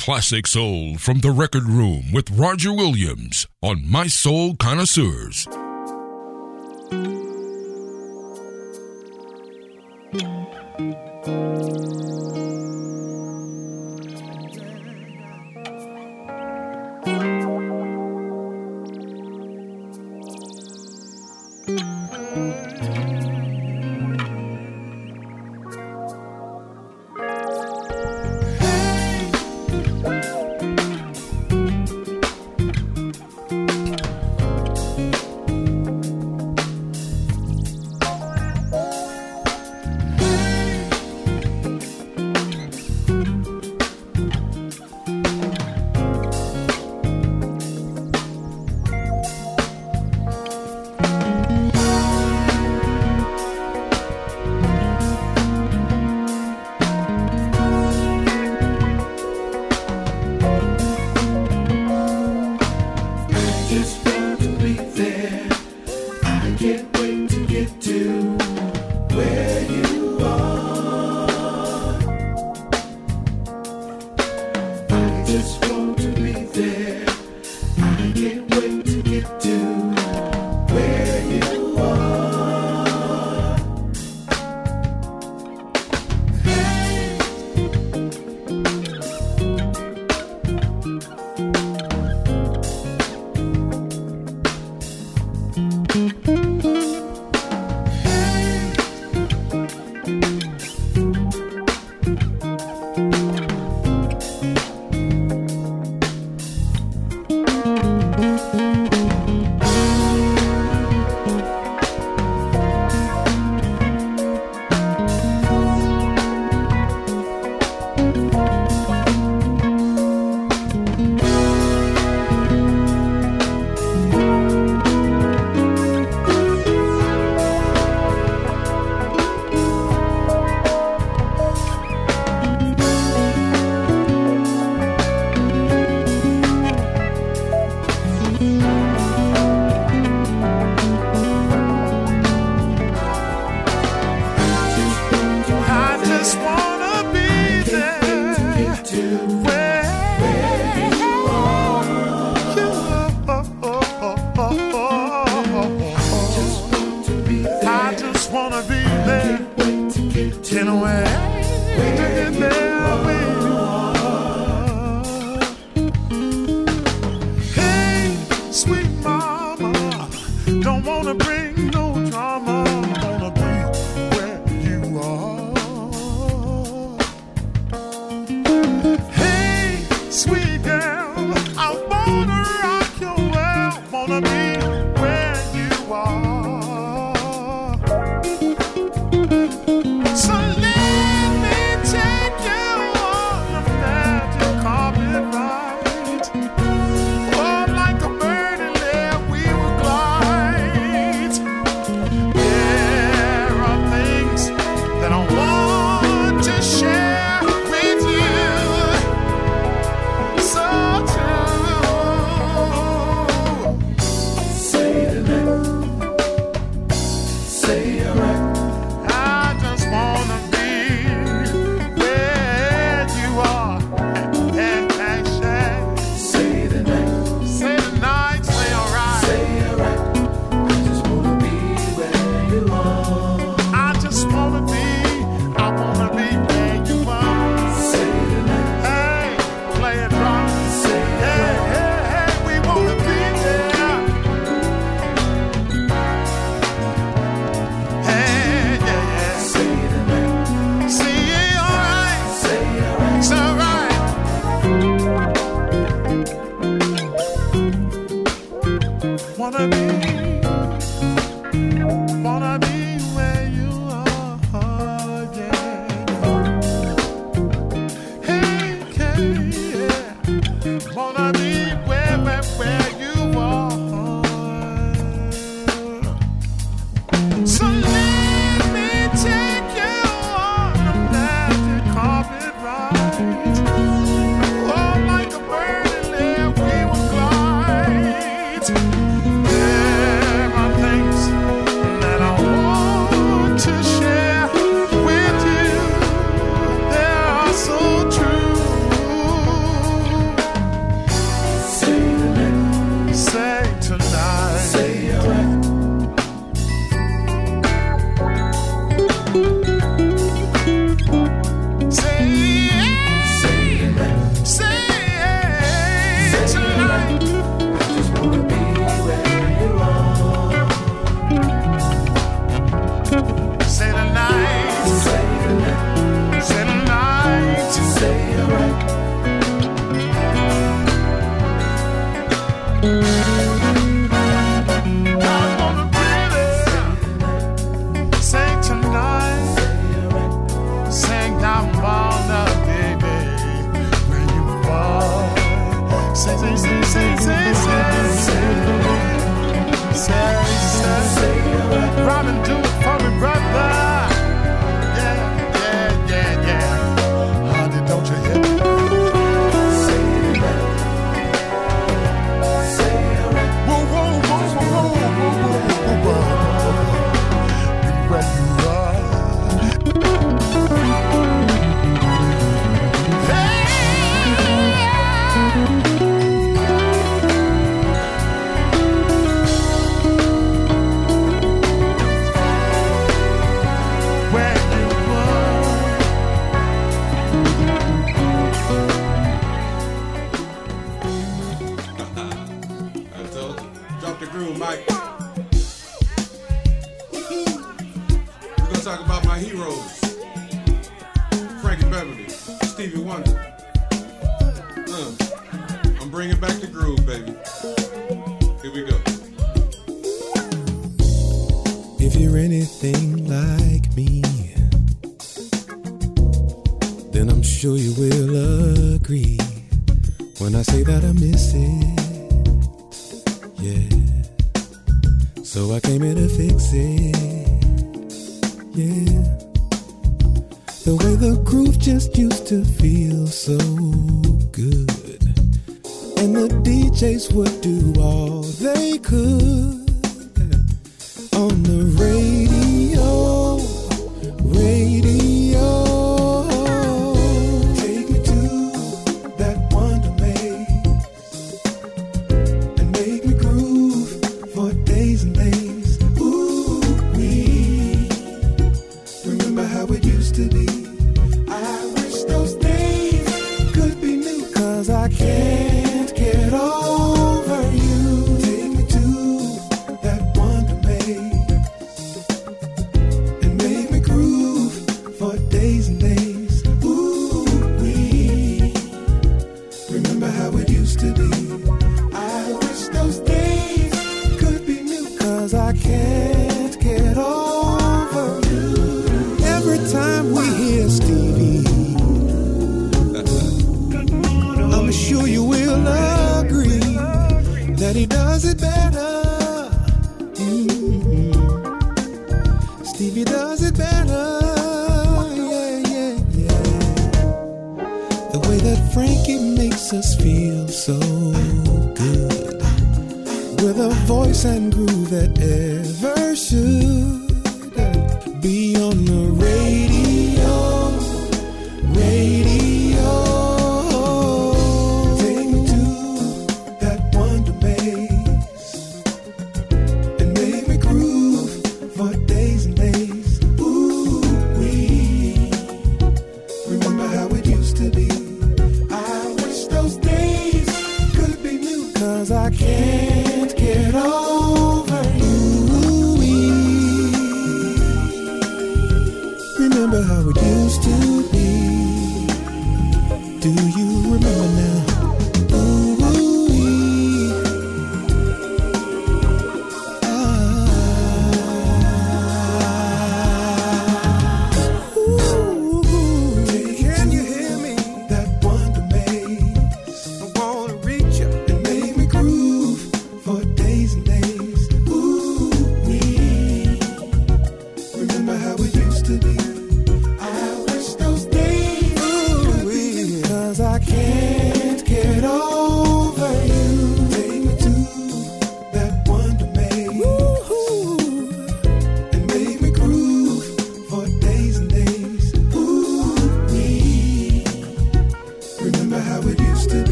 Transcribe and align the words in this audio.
classic 0.00 0.46
soul 0.46 0.96
from 0.96 1.18
the 1.20 1.30
record 1.30 1.64
room 1.64 2.10
with 2.10 2.30
Roger 2.30 2.72
Williams 2.72 3.46
on 3.60 3.84
Mi-Soul 3.86 4.56
Connoisseurs. 4.56 5.46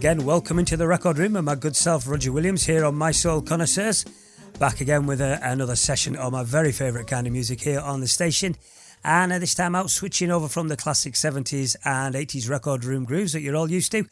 Again, 0.00 0.24
welcome 0.24 0.58
into 0.58 0.78
the 0.78 0.86
record 0.86 1.18
room 1.18 1.36
and 1.36 1.44
my 1.44 1.54
good 1.54 1.76
self, 1.76 2.08
Roger 2.08 2.32
Williams, 2.32 2.64
here 2.64 2.86
on 2.86 2.96
Mi-Soul 2.96 3.42
Connoisseurs. 3.42 4.06
Back 4.58 4.80
again 4.80 5.04
with 5.04 5.20
a, 5.20 5.38
another 5.42 5.76
session 5.76 6.16
of 6.16 6.32
my 6.32 6.42
very 6.42 6.72
favourite 6.72 7.06
kind 7.06 7.26
of 7.26 7.34
music 7.34 7.60
here 7.60 7.80
on 7.80 8.00
the 8.00 8.06
station. 8.06 8.56
And 9.04 9.30
uh, 9.30 9.38
this 9.38 9.54
time 9.54 9.74
out, 9.74 9.90
switching 9.90 10.30
over 10.30 10.48
from 10.48 10.68
the 10.68 10.76
classic 10.78 11.12
70s 11.12 11.76
and 11.84 12.14
80s 12.14 12.48
record 12.48 12.82
room 12.82 13.04
grooves 13.04 13.34
that 13.34 13.42
you're 13.42 13.56
all 13.56 13.70
used 13.70 13.92
to 13.92 14.06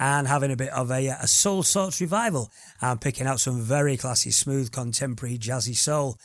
and 0.00 0.26
having 0.26 0.50
a 0.50 0.56
bit 0.56 0.70
of 0.70 0.90
a, 0.90 1.08
a 1.08 1.26
soul 1.26 1.62
sorts 1.62 2.00
revival 2.00 2.50
and 2.80 2.98
picking 2.98 3.26
out 3.26 3.38
some 3.38 3.60
very 3.60 3.98
classy, 3.98 4.30
smooth, 4.30 4.72
contemporary, 4.72 5.36
jazzy 5.36 5.76
soul. 5.76 6.16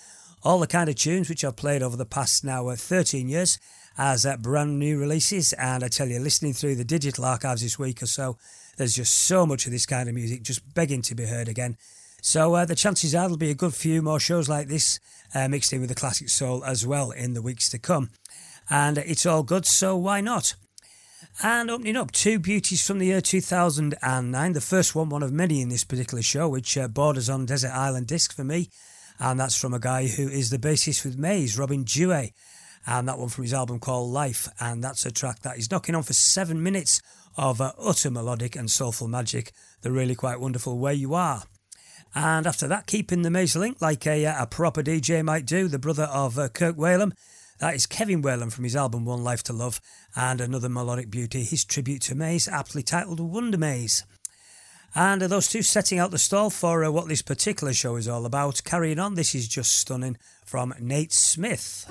All 0.44 0.60
the 0.60 0.66
kind 0.66 0.90
of 0.90 0.96
tunes 0.96 1.28
which 1.28 1.44
I've 1.44 1.58
played 1.58 1.84
over 1.84 1.98
the 1.98 2.06
past 2.06 2.46
now 2.46 2.70
uh, 2.70 2.78
13 2.78 3.28
years 3.28 3.60
as 3.98 4.26
uh, 4.26 4.38
brand 4.38 4.80
new 4.80 4.98
releases. 4.98 5.52
And 5.52 5.84
I 5.84 5.90
tell 5.90 6.08
you, 6.08 6.20
listening 6.20 6.54
through 6.54 6.76
the 6.76 6.86
digital 6.86 7.26
archives 7.26 7.62
this 7.62 7.78
week 7.78 8.02
or 8.02 8.06
so, 8.06 8.38
there's 8.80 8.96
just 8.96 9.14
so 9.14 9.46
much 9.46 9.66
of 9.66 9.72
this 9.72 9.86
kind 9.86 10.08
of 10.08 10.16
music 10.16 10.42
just 10.42 10.74
begging 10.74 11.02
to 11.04 11.14
be 11.14 11.26
heard 11.26 11.50
again. 11.50 11.78
So 12.22 12.56
uh, 12.56 12.66
the 12.66 12.76
chances 12.76 13.14
are 13.14 13.24
there'll 13.24 13.38
be 13.38 13.52
a 13.52 13.56
good 13.56 13.74
few 13.74 14.02
more 14.02 14.20
shows 14.20 14.48
like 14.48 14.68
this 14.68 15.00
uh, 15.36 15.48
mixed 15.50 15.74
in 15.74 15.82
with 15.82 15.90
the 15.90 15.96
classic 15.96 16.30
soul 16.30 16.64
as 16.64 16.88
well 16.88 17.12
in 17.12 17.34
the 17.34 17.42
weeks 17.42 17.70
to 17.70 17.78
come. 17.78 18.10
And 18.70 18.98
it's 18.98 19.26
all 19.26 19.44
good, 19.44 19.66
so 19.66 19.98
why 19.98 20.22
not? 20.22 20.56
And 21.44 21.70
opening 21.70 21.98
up, 21.98 22.12
two 22.12 22.40
beauties 22.40 22.86
from 22.86 23.00
the 23.00 23.08
year 23.08 23.22
2009. 23.22 24.54
The 24.54 24.62
first 24.62 24.96
one, 24.96 25.10
one 25.10 25.24
of 25.24 25.34
many 25.34 25.62
in 25.62 25.70
this 25.70 25.84
particular 25.84 26.22
show, 26.22 26.48
which 26.48 26.78
uh, 26.78 26.88
borders 26.88 27.30
on 27.30 27.46
Desert 27.46 27.72
Island 27.72 28.08
Disc 28.08 28.34
for 28.34 28.46
me. 28.46 28.70
And 29.20 29.40
that's 29.40 29.60
from 29.60 29.74
a 29.74 29.80
guy 29.80 30.08
who 30.08 30.30
is 30.30 30.50
the 30.50 30.58
bassist 30.58 31.04
with 31.04 31.18
Maze, 31.18 31.58
Robin 31.58 31.84
Duhe. 31.84 32.32
And 32.88 33.10
that 33.10 33.20
one 33.20 33.28
from 33.28 33.44
his 33.44 33.54
album 33.54 33.80
called 33.80 34.12
Life. 34.12 34.48
And 34.60 34.82
that's 34.82 35.06
a 35.06 35.12
track 35.12 35.40
that 35.40 35.58
is 35.58 35.70
knocking 35.70 35.96
on 35.96 36.04
for 36.04 36.14
seven 36.14 36.64
minutes 36.64 37.02
of 37.40 37.62
uh, 37.62 37.72
utter 37.80 38.12
melodic 38.12 38.56
and 38.56 38.70
soulful 38.70 39.08
magic. 39.08 39.54
The 39.82 39.92
really 39.92 40.14
quite 40.14 40.40
wonderful 40.40 40.78
Where 40.78 40.94
You 40.94 41.14
Are. 41.14 41.44
And 42.14 42.46
after 42.46 42.68
that, 42.68 42.86
keeping 42.86 43.22
the 43.22 43.30
maze 43.30 43.56
link 43.56 43.82
like 43.82 44.06
a, 44.06 44.26
a 44.26 44.46
proper 44.46 44.84
DJ 44.84 45.24
might 45.24 45.46
do, 45.46 45.68
the 45.68 45.80
brother 45.80 46.04
of 46.04 46.38
uh, 46.38 46.50
Kirk 46.50 46.76
Whalum. 46.76 47.14
That 47.60 47.76
is 47.76 47.86
Kevin 47.86 48.22
Whalum 48.22 48.52
from 48.52 48.66
his 48.66 48.76
album 48.76 49.06
One 49.06 49.24
Life 49.24 49.44
to 49.44 49.54
Love, 49.54 49.80
and 50.16 50.42
another 50.42 50.70
melodic 50.70 51.10
beauty, 51.10 51.44
his 51.44 51.64
tribute 51.64 52.02
to 52.04 52.16
Maze, 52.16 52.48
aptly 52.48 52.84
titled 52.84 53.20
Wonder 53.20 53.58
Maze. 53.58 54.06
And 54.94 55.24
uh, 55.24 55.28
those 55.28 55.48
two 55.48 55.62
setting 55.62 56.00
out 56.00 56.12
the 56.12 56.18
stall 56.18 56.50
for 56.50 56.84
uh, 56.84 56.92
what 56.92 57.08
this 57.08 57.22
particular 57.22 57.74
show 57.74 57.96
is 57.96 58.08
all 58.08 58.26
about. 58.26 58.64
Carrying 58.66 59.00
on, 59.00 59.16
this 59.16 59.34
is 59.34 59.48
just 59.48 59.78
stunning 59.78 60.18
from 60.46 60.74
Nate 60.80 61.14
Smith. 61.14 61.86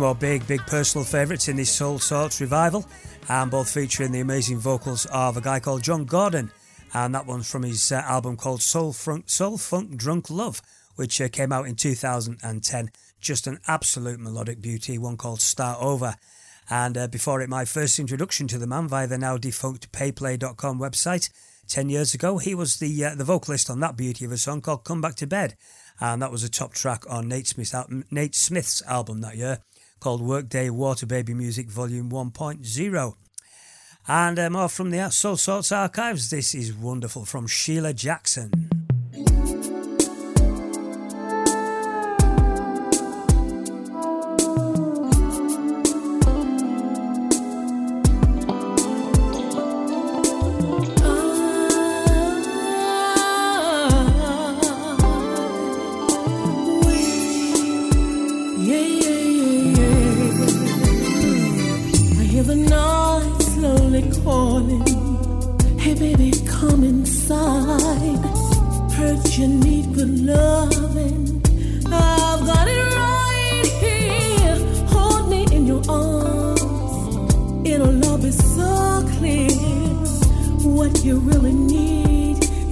more 0.00 0.14
big, 0.14 0.46
big 0.46 0.60
personal 0.66 1.04
favourites 1.04 1.48
in 1.48 1.56
this 1.56 1.70
Soul 1.70 1.98
Sorts 1.98 2.40
revival, 2.40 2.86
and 3.28 3.50
both 3.50 3.70
featuring 3.70 4.12
the 4.12 4.20
amazing 4.20 4.56
vocals 4.56 5.04
of 5.06 5.36
a 5.36 5.42
guy 5.42 5.60
called 5.60 5.82
John 5.82 6.06
Gordon, 6.06 6.50
and 6.94 7.14
that 7.14 7.26
one's 7.26 7.50
from 7.50 7.64
his 7.64 7.92
uh, 7.92 7.96
album 8.06 8.38
called 8.38 8.62
Soul 8.62 8.94
Funk, 8.94 9.28
Soul 9.28 9.58
Funk 9.58 9.96
Drunk 9.96 10.30
Love, 10.30 10.62
which 10.96 11.20
uh, 11.20 11.28
came 11.28 11.52
out 11.52 11.66
in 11.66 11.76
2010. 11.76 12.90
Just 13.20 13.46
an 13.46 13.58
absolute 13.68 14.18
melodic 14.18 14.62
beauty, 14.62 14.96
one 14.96 15.18
called 15.18 15.42
Start 15.42 15.78
Over. 15.82 16.16
And 16.70 16.96
uh, 16.96 17.06
before 17.06 17.42
it, 17.42 17.50
my 17.50 17.66
first 17.66 17.98
introduction 17.98 18.48
to 18.48 18.58
the 18.58 18.66
man 18.66 18.88
via 18.88 19.06
the 19.06 19.18
now 19.18 19.36
defunct 19.36 19.92
payplay.com 19.92 20.80
website. 20.80 21.28
10 21.68 21.90
years 21.90 22.14
ago, 22.14 22.38
he 22.38 22.54
was 22.54 22.78
the, 22.78 23.04
uh, 23.04 23.14
the 23.14 23.24
vocalist 23.24 23.68
on 23.68 23.80
that 23.80 23.98
beauty 23.98 24.24
of 24.24 24.32
a 24.32 24.38
song 24.38 24.62
called 24.62 24.84
Come 24.84 25.02
Back 25.02 25.16
to 25.16 25.26
Bed 25.26 25.56
and 26.00 26.22
that 26.22 26.32
was 26.32 26.42
a 26.42 26.48
top 26.48 26.72
track 26.72 27.04
on 27.08 27.28
Nate 27.28 27.54
Nate 28.10 28.34
Smith's, 28.34 28.82
album 28.86 29.20
that 29.20 29.36
year 29.36 29.58
called 30.00 30.22
Workday 30.22 30.70
Water 30.70 31.06
Baby 31.06 31.34
Music 31.34 31.68
Volume 31.68 32.10
1.0. 32.10 33.14
And 34.08 34.38
uh, 34.38 34.50
more 34.50 34.68
from 34.68 34.90
the 34.90 35.10
Soul 35.10 35.36
Sorts 35.36 35.70
archives. 35.70 36.30
This 36.30 36.54
is 36.54 36.74
wonderful 36.74 37.26
from 37.26 37.46
Sheila 37.46 37.92
Jackson. 37.92 38.79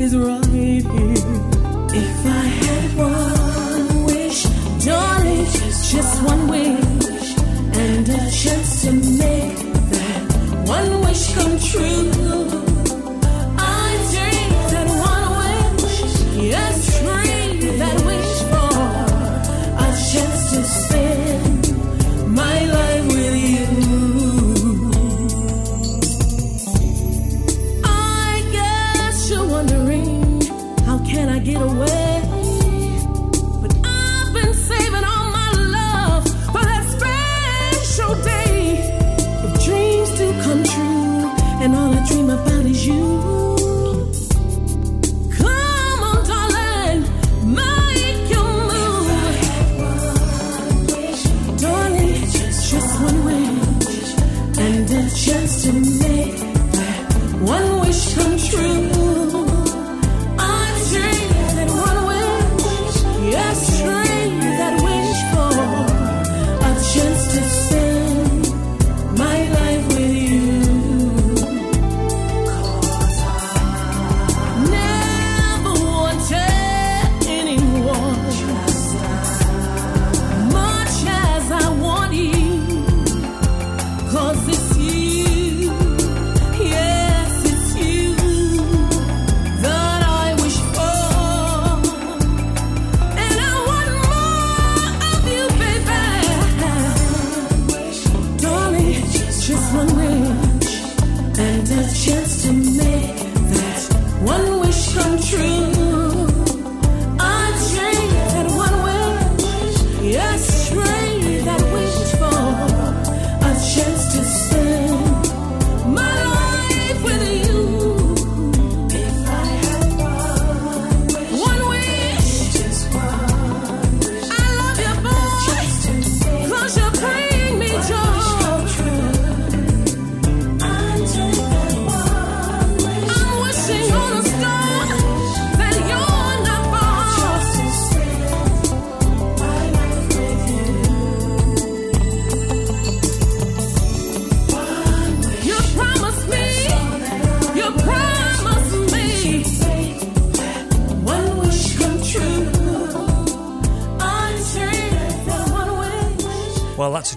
is 0.08 0.16
right 0.16 0.46
here. 0.46 0.82
If 2.02 2.26
I 2.26 2.44
had 2.62 2.96
one 2.96 4.04
wish, 4.04 4.42
darling, 4.84 5.44
just, 5.44 5.92
just 5.92 6.22
one 6.22 6.48
wish, 6.48 7.36
and 7.84 8.08
a 8.08 8.30
chance 8.30 8.82
to 8.84 8.92
make 8.92 9.58
that 9.92 10.22
one 10.66 11.00
wish 11.04 11.34
come 11.34 11.58
true. 11.58 12.17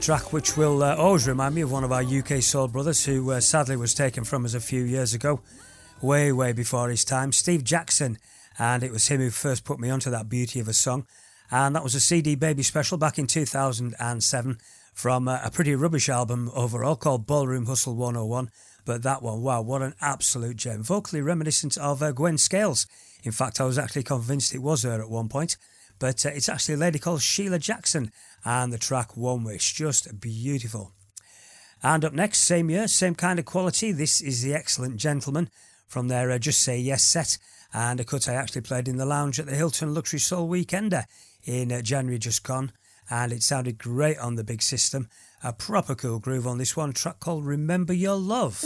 Track 0.02 0.34
which 0.34 0.58
will 0.58 0.82
uh, 0.82 0.96
always 0.96 1.28
remind 1.28 1.54
me 1.54 1.62
of 1.62 1.72
one 1.72 1.84
of 1.84 1.92
our 1.92 2.02
UK 2.02 2.42
soul 2.42 2.68
brothers 2.68 3.06
who 3.06 3.30
uh, 3.30 3.40
sadly 3.40 3.76
was 3.76 3.94
taken 3.94 4.24
from 4.24 4.44
us 4.46 4.56
a 4.56 4.60
few 4.60 4.84
years 4.84 5.14
ago, 5.14 5.42
way, 6.02 6.32
way 6.32 6.52
before 6.54 6.90
his 6.90 7.06
time, 7.06 7.32
Steve 7.32 7.64
Jackson. 7.64 8.18
And 8.58 8.82
it 8.82 8.92
was 8.92 9.08
him 9.08 9.22
who 9.22 9.30
first 9.30 9.64
put 9.64 9.80
me 9.80 9.92
onto 9.92 10.10
that 10.10 10.28
beauty 10.28 10.60
of 10.60 10.68
a 10.68 10.74
song. 10.74 11.06
And 11.52 11.76
that 11.76 11.84
was 11.84 11.94
a 11.94 12.00
CD 12.00 12.34
Baby 12.34 12.64
special 12.64 12.98
back 12.98 13.20
in 13.20 13.28
2007 13.28 14.58
from 14.92 15.28
uh, 15.28 15.40
a 15.44 15.52
pretty 15.52 15.76
rubbish 15.76 16.10
album 16.10 16.50
overall 16.56 16.96
called 16.96 17.28
Ballroom 17.28 17.68
Hustle 17.68 17.96
101. 17.96 18.50
But 18.86 19.04
that 19.04 19.22
one, 19.22 19.44
wow, 19.44 19.62
what 19.62 19.84
an 19.84 19.94
absolute 20.02 20.58
gem. 20.58 20.82
Vocally 20.82 21.22
reminiscent 21.22 21.78
of 21.78 22.02
uh, 22.02 22.12
Gwen 22.12 22.40
Scales. 22.40 22.88
In 23.24 23.32
fact, 23.32 23.62
I 23.62 23.66
was 23.66 23.78
actually 23.78 24.04
convinced 24.04 24.56
it 24.56 24.64
was 24.64 24.82
her 24.82 25.00
at 25.00 25.12
one 25.12 25.30
point. 25.30 25.58
But 26.02 26.26
uh, 26.26 26.30
it's 26.30 26.50
actually 26.50 26.74
a 26.74 26.78
lady 26.80 26.98
called 26.98 27.22
Sheila 27.22 27.60
Jackson 27.60 28.12
and 28.44 28.74
the 28.74 28.80
track 28.80 29.16
One 29.16 29.44
Wish. 29.44 29.72
Just 29.74 30.20
beautiful. 30.20 30.94
And 31.84 32.04
up 32.04 32.12
next, 32.12 32.40
same 32.40 32.72
year, 32.72 32.88
same 32.88 33.14
kind 33.14 33.38
of 33.38 33.46
quality. 33.46 33.92
This 33.92 34.20
is 34.20 34.42
The 34.42 34.56
Excellent 34.56 34.98
Gentlemen 34.98 35.52
from 35.88 36.08
their 36.08 36.32
uh, 36.32 36.40
Just 36.40 36.64
Say 36.64 36.80
Yes 36.80 37.04
set, 37.04 37.38
and 37.72 38.00
a 38.00 38.04
cut 38.04 38.28
I 38.28 38.34
actually 38.34 38.62
played 38.62 38.88
in 38.88 38.98
the 38.98 39.06
lounge 39.06 39.40
at 39.40 39.46
the 39.46 39.56
Hilton 39.56 39.94
Luxury 39.94 40.20
Soul 40.20 40.50
Weekender 40.50 41.06
in 41.44 41.72
uh, 41.72 41.84
January 41.84 42.18
just 42.18 42.44
gone, 42.44 42.72
and 43.12 43.32
it 43.32 43.44
sounded 43.44 43.78
great 43.78 44.18
on 44.18 44.36
the 44.36 44.44
big 44.44 44.64
system. 44.64 45.08
A 45.44 45.54
proper 45.54 45.94
cool 45.94 46.18
groove 46.18 46.48
on 46.48 46.58
this 46.58 46.76
one, 46.76 46.94
track 46.94 47.20
called 47.20 47.46
Remember 47.46 47.94
Your 47.94 48.16
Love. 48.16 48.64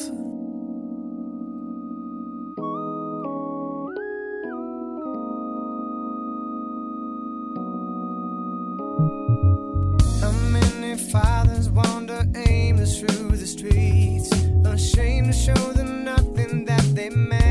Ashamed 14.65 15.27
to 15.27 15.33
show 15.33 15.73
them 15.73 16.03
nothing 16.03 16.65
that 16.65 16.83
they 16.93 17.09
made. 17.09 17.44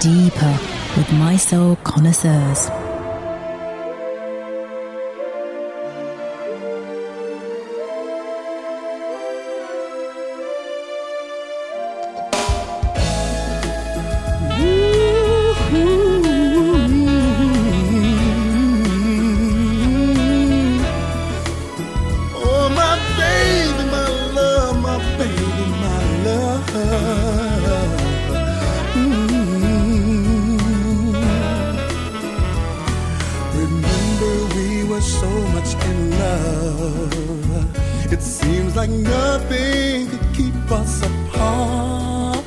deeper 0.00 0.58
with 0.96 1.12
Mi-Soul 1.12 1.76
connoisseurs. 1.84 2.79
Remember 33.60 34.34
we 34.56 34.84
were 34.84 35.02
so 35.02 35.30
much 35.54 35.74
in 35.84 35.98
love. 36.18 38.12
It 38.12 38.22
seems 38.22 38.74
like 38.74 38.88
nothing 38.88 40.08
could 40.08 40.26
keep 40.34 40.70
us 40.70 41.02
apart. 41.02 42.44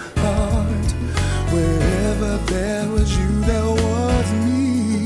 Wherever 1.54 2.38
there 2.54 2.89
was 2.89 3.15
you, 3.15 3.32
there 3.41 3.71
was 3.84 4.28
me. 4.45 5.06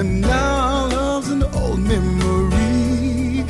And 0.00 0.20
now 0.20 0.56
our 0.68 0.88
love's 0.88 1.30
an 1.30 1.44
old 1.62 1.78
memory. 1.78 3.44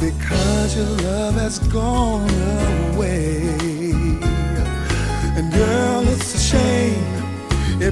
Because 0.00 0.76
your 0.76 0.92
love 1.08 1.34
has 1.34 1.58
gone 1.58 2.59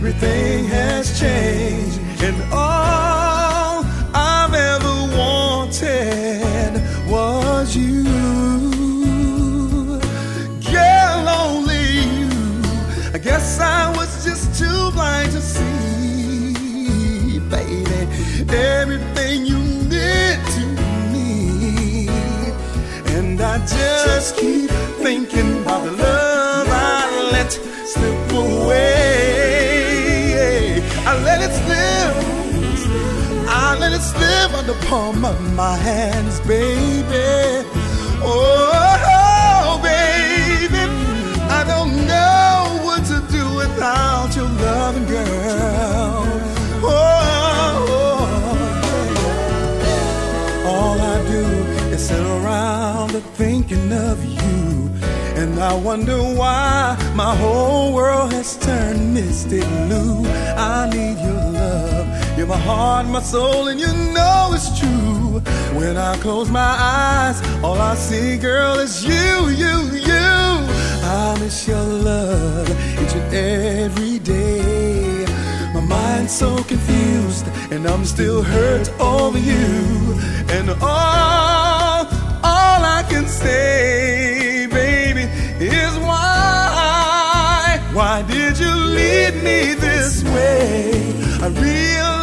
Everything 0.00 0.64
has 0.66 1.18
changed, 1.18 1.98
and 2.22 2.37
all 2.52 3.82
I've 4.14 4.54
ever 4.54 4.94
wanted 5.18 6.80
was 7.11 7.74
you. 7.74 8.04
girl. 10.70 11.28
only 11.28 11.82
you. 12.14 12.30
I 13.12 13.18
guess 13.20 13.58
I 13.58 13.90
was 13.96 14.24
just 14.24 14.56
too 14.56 14.92
blind 14.92 15.32
to 15.32 15.40
see, 15.40 17.40
baby, 17.50 18.06
everything 18.54 19.46
you 19.46 19.58
meant 19.90 20.46
to 20.54 20.64
me, 21.12 22.06
and 23.16 23.40
I 23.40 23.58
just. 23.66 23.97
the 34.68 34.74
palm 34.87 35.24
of 35.24 35.40
my 35.54 35.76
hands, 35.78 36.40
baby. 36.40 37.64
Oh, 38.20 39.81
baby, 39.83 40.85
I 41.59 41.64
don't 41.72 41.96
know 42.07 42.85
what 42.85 43.02
to 43.07 43.18
do 43.33 43.44
without 43.57 44.37
your 44.37 44.50
loving 44.66 45.07
girl. 45.07 46.26
Oh, 46.85 47.78
all 50.66 51.00
I 51.00 51.16
do 51.33 51.44
is 51.94 52.07
sit 52.07 52.20
around 52.20 53.12
thinking 53.40 53.90
of 53.90 54.22
you. 54.22 54.90
And 55.40 55.59
I 55.59 55.72
wonder 55.72 56.18
why 56.18 56.98
my 57.14 57.35
whole 57.37 57.94
world 57.94 58.33
has 58.35 58.59
turned 58.59 59.14
misty 59.14 59.61
blue. 59.61 60.26
I 60.59 60.90
need 60.92 61.18
your 61.24 61.42
love. 61.59 62.08
You're 62.38 62.46
my 62.46 62.57
heart, 62.57 63.09
my 63.09 63.20
soul, 63.20 63.66
and 63.66 63.81
you 63.81 63.92
know 64.14 64.51
it's 64.53 64.79
true. 64.79 65.40
When 65.77 65.96
I 65.96 66.16
close 66.18 66.48
my 66.48 66.61
eyes, 66.61 67.42
all 67.64 67.81
I 67.81 67.96
see, 67.96 68.38
girl, 68.38 68.79
is 68.79 69.05
you, 69.05 69.48
you, 69.48 69.77
you. 70.11 70.29
I 71.03 71.37
miss 71.40 71.66
your 71.66 71.83
love 71.83 72.70
each 73.03 73.12
and 73.16 73.35
every 73.35 74.20
day. 74.20 75.27
My 75.74 75.81
mind's 75.81 76.33
so 76.33 76.62
confused, 76.62 77.48
and 77.72 77.88
I'm 77.88 78.05
still 78.05 78.44
hurt 78.44 78.88
over 79.01 79.40
you. 79.40 80.14
And 80.48 80.70
all, 80.81 82.07
all 82.07 82.81
I 82.98 83.05
can 83.11 83.27
say, 83.27 84.68
baby, 84.70 85.22
is 85.59 85.98
why, 85.98 87.81
why 87.92 88.22
did 88.22 88.61
you 88.61 88.72
lead 88.72 89.35
me 89.42 89.74
this 89.74 90.22
way? 90.22 90.92
I 91.42 91.48
realize. 91.48 92.17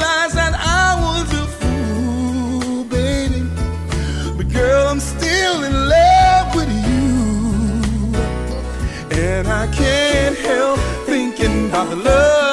can't 9.86 10.38
help 10.38 10.80
thinking 11.06 11.70
about 11.70 11.90
the 11.92 11.98
love. 11.98 12.45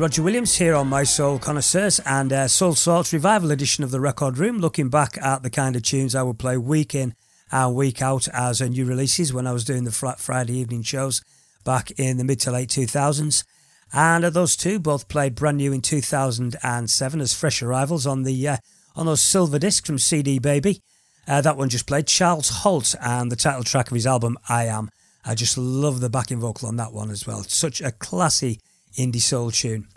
Roger 0.00 0.22
Williams, 0.22 0.56
here 0.56 0.74
on 0.74 0.88
Mi-Soul 0.88 1.38
Connoisseurs 1.40 1.98
and 2.06 2.32
uh, 2.32 2.48
Soul 2.48 2.74
Sorts 2.74 3.12
Revival 3.12 3.50
edition 3.50 3.84
of 3.84 3.90
the 3.90 4.00
Record 4.00 4.38
Room, 4.38 4.58
looking 4.58 4.88
back 4.88 5.18
at 5.18 5.42
the 5.42 5.50
kind 5.50 5.76
of 5.76 5.82
tunes 5.82 6.14
I 6.14 6.22
would 6.22 6.38
play 6.38 6.56
week 6.56 6.94
in 6.94 7.14
and 7.52 7.74
week 7.74 8.00
out 8.00 8.26
as 8.32 8.62
new 8.62 8.86
releases 8.86 9.34
when 9.34 9.46
I 9.46 9.52
was 9.52 9.66
doing 9.66 9.84
the 9.84 9.92
fr- 9.92 10.16
Friday 10.16 10.54
evening 10.54 10.82
shows 10.84 11.20
back 11.64 11.90
in 11.98 12.16
the 12.16 12.24
mid 12.24 12.40
to 12.40 12.50
late 12.50 12.70
2000s. 12.70 13.44
And 13.92 14.24
those 14.24 14.56
two 14.56 14.78
both 14.78 15.06
played 15.06 15.34
brand 15.34 15.58
new 15.58 15.70
in 15.70 15.82
2007 15.82 17.20
as 17.20 17.34
fresh 17.34 17.60
arrivals 17.60 18.06
on 18.06 18.22
the 18.22 18.48
uh, 18.48 18.56
on 18.96 19.04
those 19.04 19.20
silver 19.20 19.58
discs 19.58 19.86
from 19.86 19.98
CD 19.98 20.38
Baby. 20.38 20.80
Uh, 21.28 21.42
that 21.42 21.58
one 21.58 21.68
just 21.68 21.86
played 21.86 22.06
Charles 22.06 22.48
Holt 22.48 22.94
and 23.02 23.30
the 23.30 23.36
title 23.36 23.64
track 23.64 23.90
of 23.90 23.96
his 23.96 24.06
album 24.06 24.38
I 24.48 24.64
Am. 24.64 24.88
I 25.26 25.34
just 25.34 25.58
love 25.58 26.00
the 26.00 26.08
backing 26.08 26.40
vocal 26.40 26.68
on 26.68 26.76
that 26.76 26.94
one 26.94 27.10
as 27.10 27.26
well. 27.26 27.42
Such 27.42 27.82
a 27.82 27.92
classy 27.92 28.60
indie 28.96 29.20
soul 29.20 29.50
tune. 29.50 29.88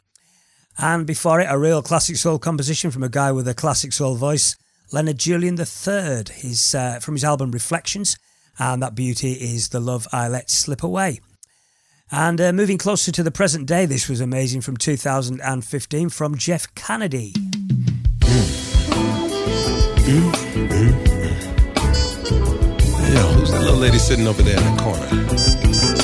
And 0.78 1.06
before 1.06 1.40
it, 1.40 1.48
a 1.50 1.58
real 1.58 1.82
classic 1.82 2.16
soul 2.16 2.40
composition 2.40 2.92
from 2.92 3.04
a 3.04 3.10
guy 3.10 3.32
with 3.32 3.48
a 3.48 3.54
classic 3.54 3.94
soul 3.94 4.16
voice, 4.16 4.56
Leonard 4.92 5.20
Julien 5.20 5.58
III, 5.58 6.24
his, 6.32 6.76
uh, 6.76 7.00
from 7.00 7.16
his 7.16 7.24
album 7.24 7.52
Reflections. 7.52 8.18
And 8.60 8.82
that 8.84 8.96
beauty 8.96 9.34
is 9.34 9.70
The 9.70 9.80
Love 9.80 10.08
I 10.12 10.28
Let 10.28 10.50
Slip 10.50 10.84
Away. 10.84 11.20
And 12.12 12.40
uh, 12.40 12.54
moving 12.54 12.78
closer 12.78 13.12
to 13.12 13.24
the 13.24 13.32
present 13.32 13.68
day, 13.68 13.88
this 13.88 14.08
was 14.08 14.22
amazing 14.22 14.62
from 14.62 14.78
2015 14.78 16.10
from 16.10 16.38
Jeff 16.38 16.74
Canady. 16.76 17.34
Yo, 23.14 23.22
who's 23.34 23.52
that 23.52 23.62
little 23.62 23.78
lady 23.78 23.98
sitting 23.98 24.28
over 24.28 24.44
there 24.44 24.58
in 24.58 24.76
the 24.76 24.82
corner? 24.84 26.03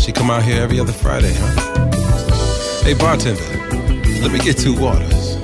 She 0.00 0.12
come 0.12 0.30
out 0.30 0.42
here 0.42 0.62
every 0.62 0.80
other 0.80 0.92
Friday, 0.92 1.34
huh? 1.34 2.82
Hey, 2.82 2.94
bartender, 2.94 3.44
let 4.22 4.32
me 4.32 4.38
get 4.38 4.56
two 4.56 4.74
waters. 4.74 5.36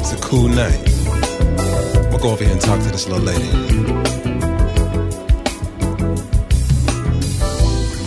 It's 0.00 0.12
a 0.12 0.16
cool 0.22 0.48
night. 0.48 0.80
We'll 2.08 2.18
go 2.18 2.30
over 2.30 2.42
here 2.42 2.52
and 2.52 2.60
talk 2.60 2.80
to 2.80 2.88
this 2.88 3.06
little 3.06 3.22
lady. 3.22 3.50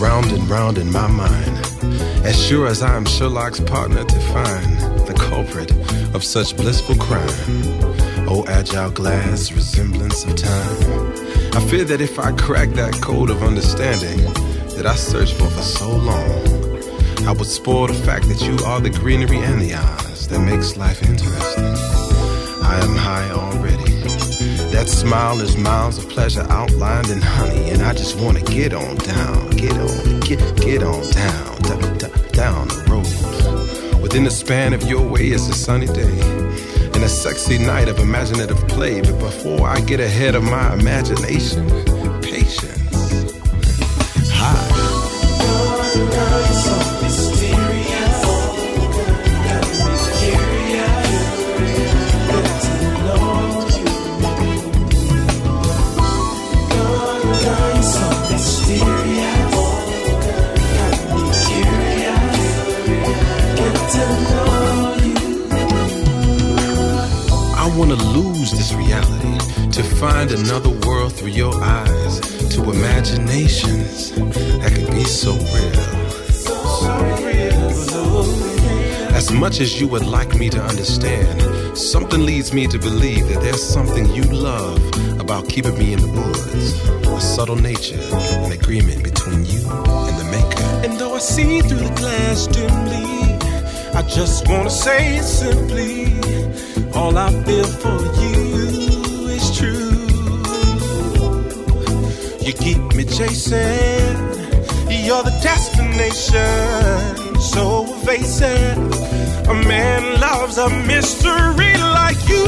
Round 0.02 0.26
and 0.32 0.48
round 0.50 0.78
in 0.78 0.90
my 0.90 1.06
mind, 1.06 1.64
as 2.26 2.44
sure 2.44 2.66
as 2.66 2.82
I 2.82 2.96
am 2.96 3.04
Sherlock's 3.04 3.60
partner 3.60 4.02
to 4.02 4.20
find 4.32 5.06
the 5.06 5.14
culprit 5.14 5.70
of 6.12 6.24
such 6.24 6.56
blissful 6.56 6.96
crime. 6.96 7.28
Oh, 8.28 8.44
agile 8.48 8.90
glass, 8.90 9.52
resemblance 9.52 10.24
of 10.24 10.34
time. 10.34 11.54
I 11.54 11.60
fear 11.70 11.84
that 11.84 12.00
if 12.00 12.18
I 12.18 12.32
crack 12.32 12.70
that 12.70 12.94
code 13.00 13.30
of 13.30 13.44
understanding 13.44 14.43
that 14.76 14.86
I 14.86 14.94
searched 14.94 15.34
for 15.34 15.48
for 15.48 15.62
so 15.62 15.90
long, 15.90 17.26
I 17.26 17.32
would 17.32 17.46
spoil 17.46 17.86
the 17.86 17.94
fact 17.94 18.28
that 18.28 18.42
you 18.42 18.56
are 18.66 18.80
the 18.80 18.90
greenery 18.90 19.38
and 19.38 19.60
the 19.60 19.74
eyes 19.74 20.28
that 20.28 20.40
makes 20.40 20.76
life 20.76 21.02
interesting. 21.02 21.64
I 22.62 22.80
am 22.82 22.94
high 22.96 23.30
already. 23.30 23.92
That 24.72 24.88
smile 24.88 25.40
is 25.40 25.56
miles 25.56 25.98
of 25.98 26.08
pleasure 26.10 26.46
outlined 26.50 27.10
in 27.10 27.20
honey, 27.20 27.70
and 27.70 27.82
I 27.82 27.92
just 27.92 28.18
wanna 28.18 28.42
get 28.42 28.74
on 28.74 28.96
down, 28.96 29.50
get 29.50 29.72
on, 29.72 30.20
get 30.20 30.40
get 30.56 30.82
on 30.82 31.02
down, 31.10 31.62
da, 31.62 32.08
down 32.32 32.68
the 32.68 32.84
road. 32.88 34.00
Within 34.02 34.24
the 34.24 34.30
span 34.30 34.74
of 34.74 34.82
your 34.84 35.06
way 35.06 35.30
is 35.30 35.48
a 35.48 35.54
sunny 35.54 35.86
day 35.86 36.20
and 36.94 37.02
a 37.02 37.08
sexy 37.08 37.58
night 37.58 37.88
of 37.88 37.98
imaginative 37.98 38.58
play. 38.68 39.00
But 39.00 39.18
before 39.18 39.66
I 39.66 39.80
get 39.80 40.00
ahead 40.00 40.34
of 40.34 40.44
my 40.44 40.74
imagination, 40.74 41.68
patience. 42.20 42.83
Find 69.96 70.30
another 70.30 70.70
world 70.86 71.12
through 71.14 71.30
your 71.30 71.54
eyes, 71.62 72.20
to 72.54 72.70
imaginations 72.70 74.12
that 74.12 74.72
could 74.74 74.90
be 74.90 75.04
so 75.04 75.32
real. 75.32 75.74
So 76.30 76.86
real. 77.24 77.54
As 79.14 79.30
much 79.32 79.60
as 79.60 79.80
you 79.80 79.88
would 79.88 80.04
like 80.04 80.34
me 80.34 80.50
to 80.50 80.60
understand, 80.60 81.76
something 81.78 82.26
leads 82.26 82.52
me 82.52 82.66
to 82.66 82.78
believe 82.78 83.28
that 83.28 83.40
there's 83.40 83.62
something 83.62 84.06
you 84.12 84.24
love 84.24 84.78
about 85.20 85.48
keeping 85.48 85.78
me 85.78 85.92
in 85.92 86.00
the 86.00 86.08
woods. 86.08 86.72
A 87.14 87.20
subtle 87.20 87.56
nature, 87.56 88.00
an 88.44 88.50
agreement 88.50 89.04
between 89.04 89.44
you 89.46 89.60
and 89.70 90.18
the 90.18 90.24
maker. 90.32 90.64
And 90.84 90.98
though 90.98 91.14
I 91.14 91.20
see 91.20 91.60
through 91.60 91.78
the 91.78 91.94
glass 91.94 92.48
dimly, 92.48 93.38
I 93.94 94.02
just 94.02 94.48
wanna 94.48 94.70
say 94.70 95.20
simply. 95.20 96.18
All 96.92 97.16
I 97.16 97.30
feel 97.44 97.64
for 97.64 98.00
you 98.20 99.28
is 99.30 99.56
true. 99.56 99.83
Keep 102.60 102.94
me 102.94 103.04
chasing, 103.04 104.16
you're 105.04 105.22
the 105.22 105.38
destination. 105.42 107.40
So 107.40 107.84
evasive, 107.84 108.78
a 109.48 109.54
man 109.54 110.20
loves 110.20 110.56
a 110.58 110.70
mystery 110.86 111.76
like 111.78 112.28
you. 112.28 112.46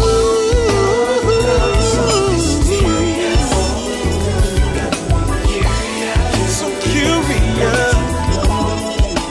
So 6.49 6.67
curious. 6.81 7.95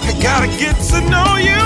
I 0.07 0.19
gotta 0.21 0.47
get 0.59 0.76
to 0.91 1.01
know 1.09 1.36
you, 1.38 1.64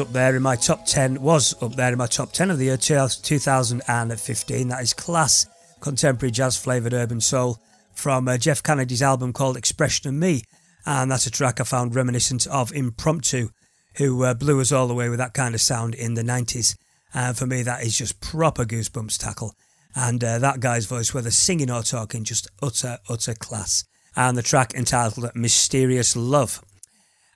up 0.00 0.12
there 0.12 0.36
in 0.36 0.42
my 0.42 0.56
top 0.56 0.86
10, 0.86 1.20
was 1.20 1.60
up 1.62 1.74
there 1.74 1.92
in 1.92 1.98
my 1.98 2.06
top 2.06 2.32
10 2.32 2.50
of 2.50 2.58
the 2.58 2.66
year 2.66 2.76
2015. 2.76 4.68
That 4.68 4.82
is 4.82 4.92
Class 4.94 5.46
Contemporary 5.80 6.30
Jazz 6.30 6.56
Flavoured 6.56 6.94
Urban 6.94 7.20
Soul 7.20 7.58
from 7.92 8.28
uh, 8.28 8.38
Jeff 8.38 8.62
Canady's 8.62 9.02
album 9.02 9.32
called 9.32 9.56
Expression 9.56 10.08
of 10.08 10.14
Me. 10.14 10.42
And 10.86 11.10
that's 11.10 11.26
a 11.26 11.30
track 11.30 11.60
I 11.60 11.64
found 11.64 11.94
reminiscent 11.94 12.46
of 12.46 12.72
Impromptu, 12.72 13.50
who 13.96 14.24
uh, 14.24 14.34
blew 14.34 14.60
us 14.60 14.72
all 14.72 14.90
away 14.90 15.08
with 15.08 15.18
that 15.18 15.34
kind 15.34 15.54
of 15.54 15.60
sound 15.60 15.94
in 15.94 16.14
the 16.14 16.22
90s. 16.22 16.76
And 17.12 17.36
for 17.36 17.46
me, 17.46 17.62
that 17.62 17.82
is 17.82 17.96
just 17.96 18.20
proper 18.20 18.64
goosebumps 18.64 19.18
tackle. 19.18 19.54
And 19.94 20.22
uh, 20.24 20.38
that 20.38 20.60
guy's 20.60 20.86
voice, 20.86 21.14
whether 21.14 21.30
singing 21.30 21.70
or 21.70 21.82
talking, 21.82 22.24
just 22.24 22.48
utter, 22.62 22.98
utter 23.08 23.34
class. 23.34 23.84
And 24.16 24.36
the 24.36 24.42
track 24.42 24.74
entitled 24.74 25.30
Mysterious 25.34 26.16
Love. 26.16 26.62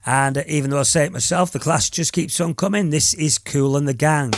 And 0.09 0.42
even 0.46 0.70
though 0.70 0.80
I 0.80 0.84
say 0.84 1.04
it 1.04 1.12
myself, 1.12 1.50
the 1.50 1.59
class 1.59 1.90
just 1.90 2.14
keeps 2.14 2.40
on 2.40 2.54
coming. 2.54 2.88
This 2.88 3.12
is 3.12 3.36
Kool 3.36 3.76
and 3.76 3.86
the 3.86 3.92
Gang. 3.92 4.32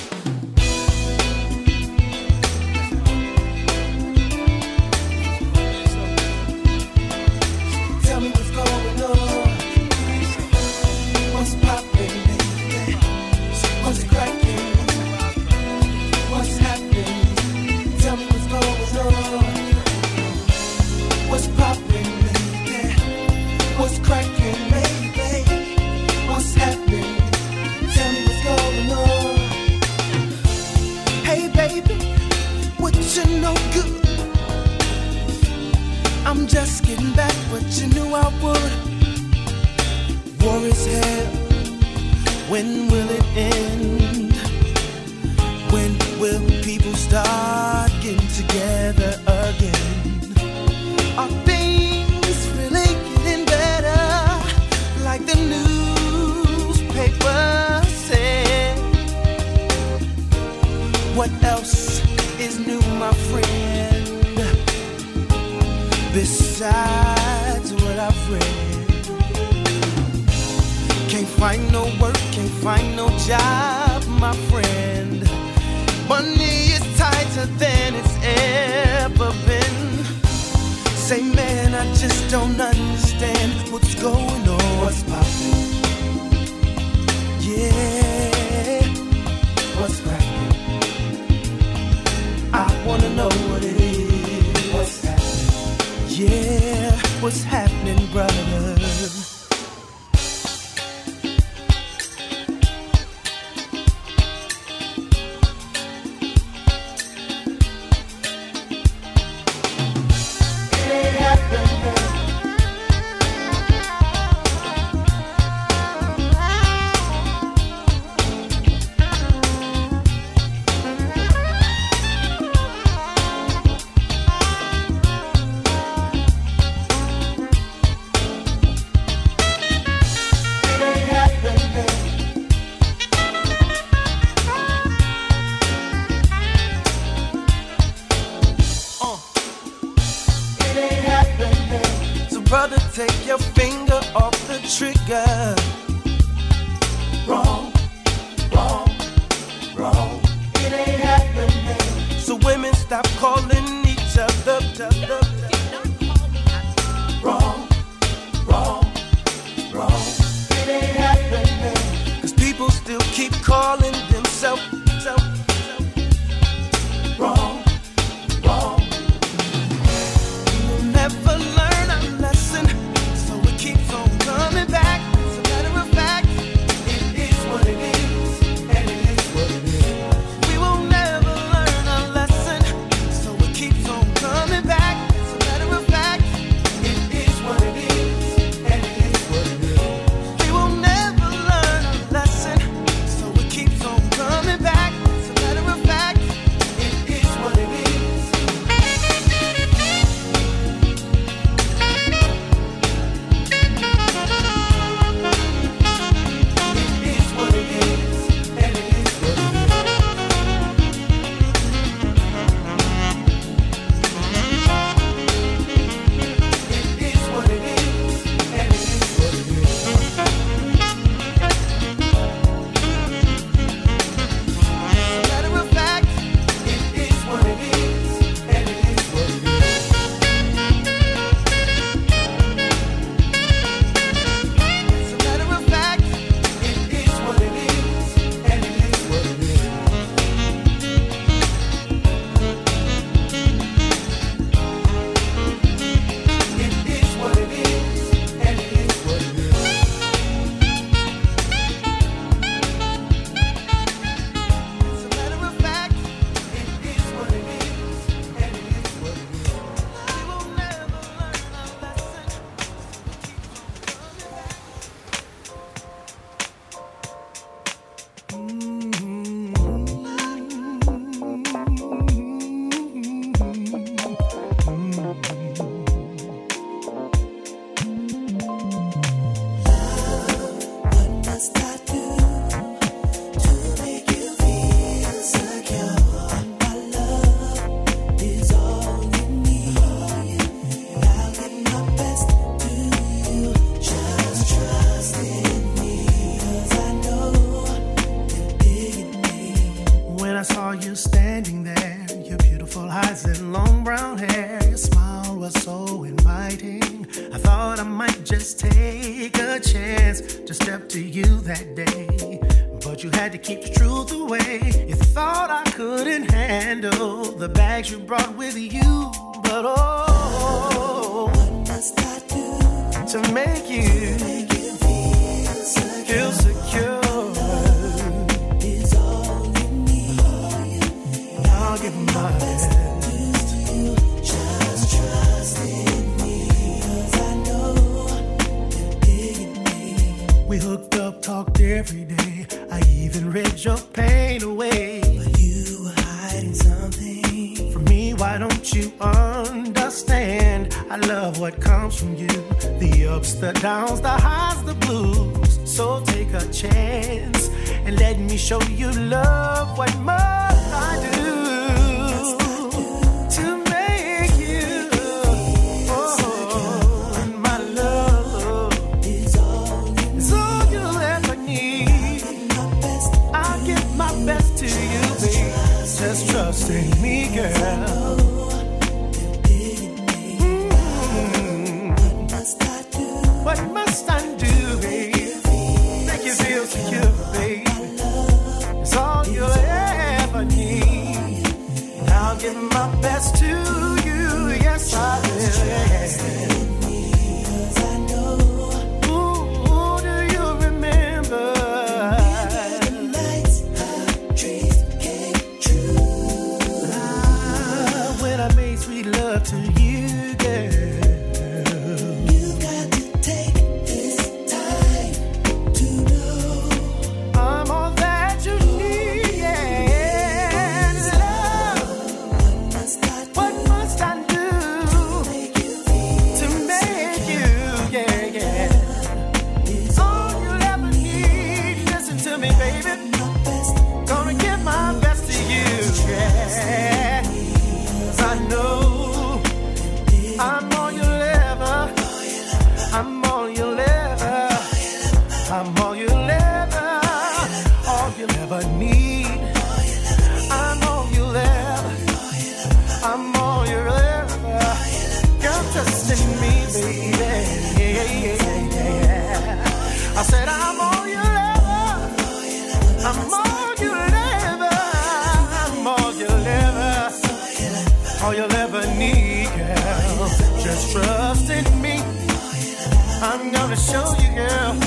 Show 473.91 474.15
you, 474.23 474.35
girl. 474.35 474.79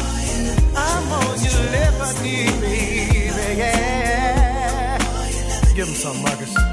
I'm. 0.76 1.14
Give 5.76 5.88
him 5.88 5.95
some, 5.95 6.22
Marcus. 6.22 6.72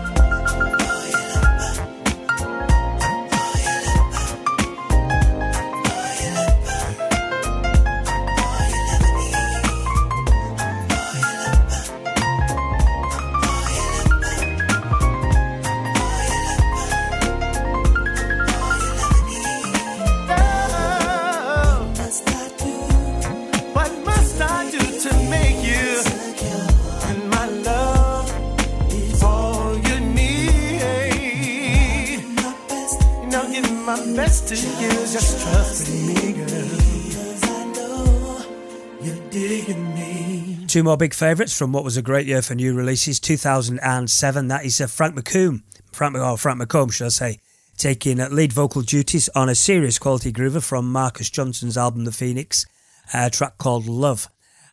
Two 40.70 40.84
more 40.84 40.96
big 40.96 41.14
favourites 41.14 41.58
from 41.58 41.72
what 41.72 41.82
was 41.82 41.96
a 41.96 42.02
great 42.02 42.28
year 42.28 42.42
for 42.42 42.54
new 42.54 42.72
releases, 42.72 43.18
2007. 43.18 44.46
That 44.46 44.64
is 44.64 44.80
uh, 44.80 44.86
Frank 44.86 45.16
McComb, 45.16 45.64
Frank, 45.90 46.14
oh, 46.14 46.36
Frank 46.36 46.62
McComb, 46.62 46.92
should 46.92 47.06
I 47.06 47.08
say, 47.08 47.38
taking 47.76 48.20
uh, 48.20 48.28
lead 48.28 48.52
vocal 48.52 48.82
duties 48.82 49.28
on 49.34 49.48
a 49.48 49.56
serious 49.56 49.98
quality 49.98 50.32
groover 50.32 50.62
from 50.62 50.92
Marcus 50.92 51.28
Johnson's 51.28 51.76
album 51.76 52.04
The 52.04 52.12
Phoenix, 52.12 52.66
a 53.12 53.30
track 53.30 53.58
called 53.58 53.86
Love. 53.86 54.28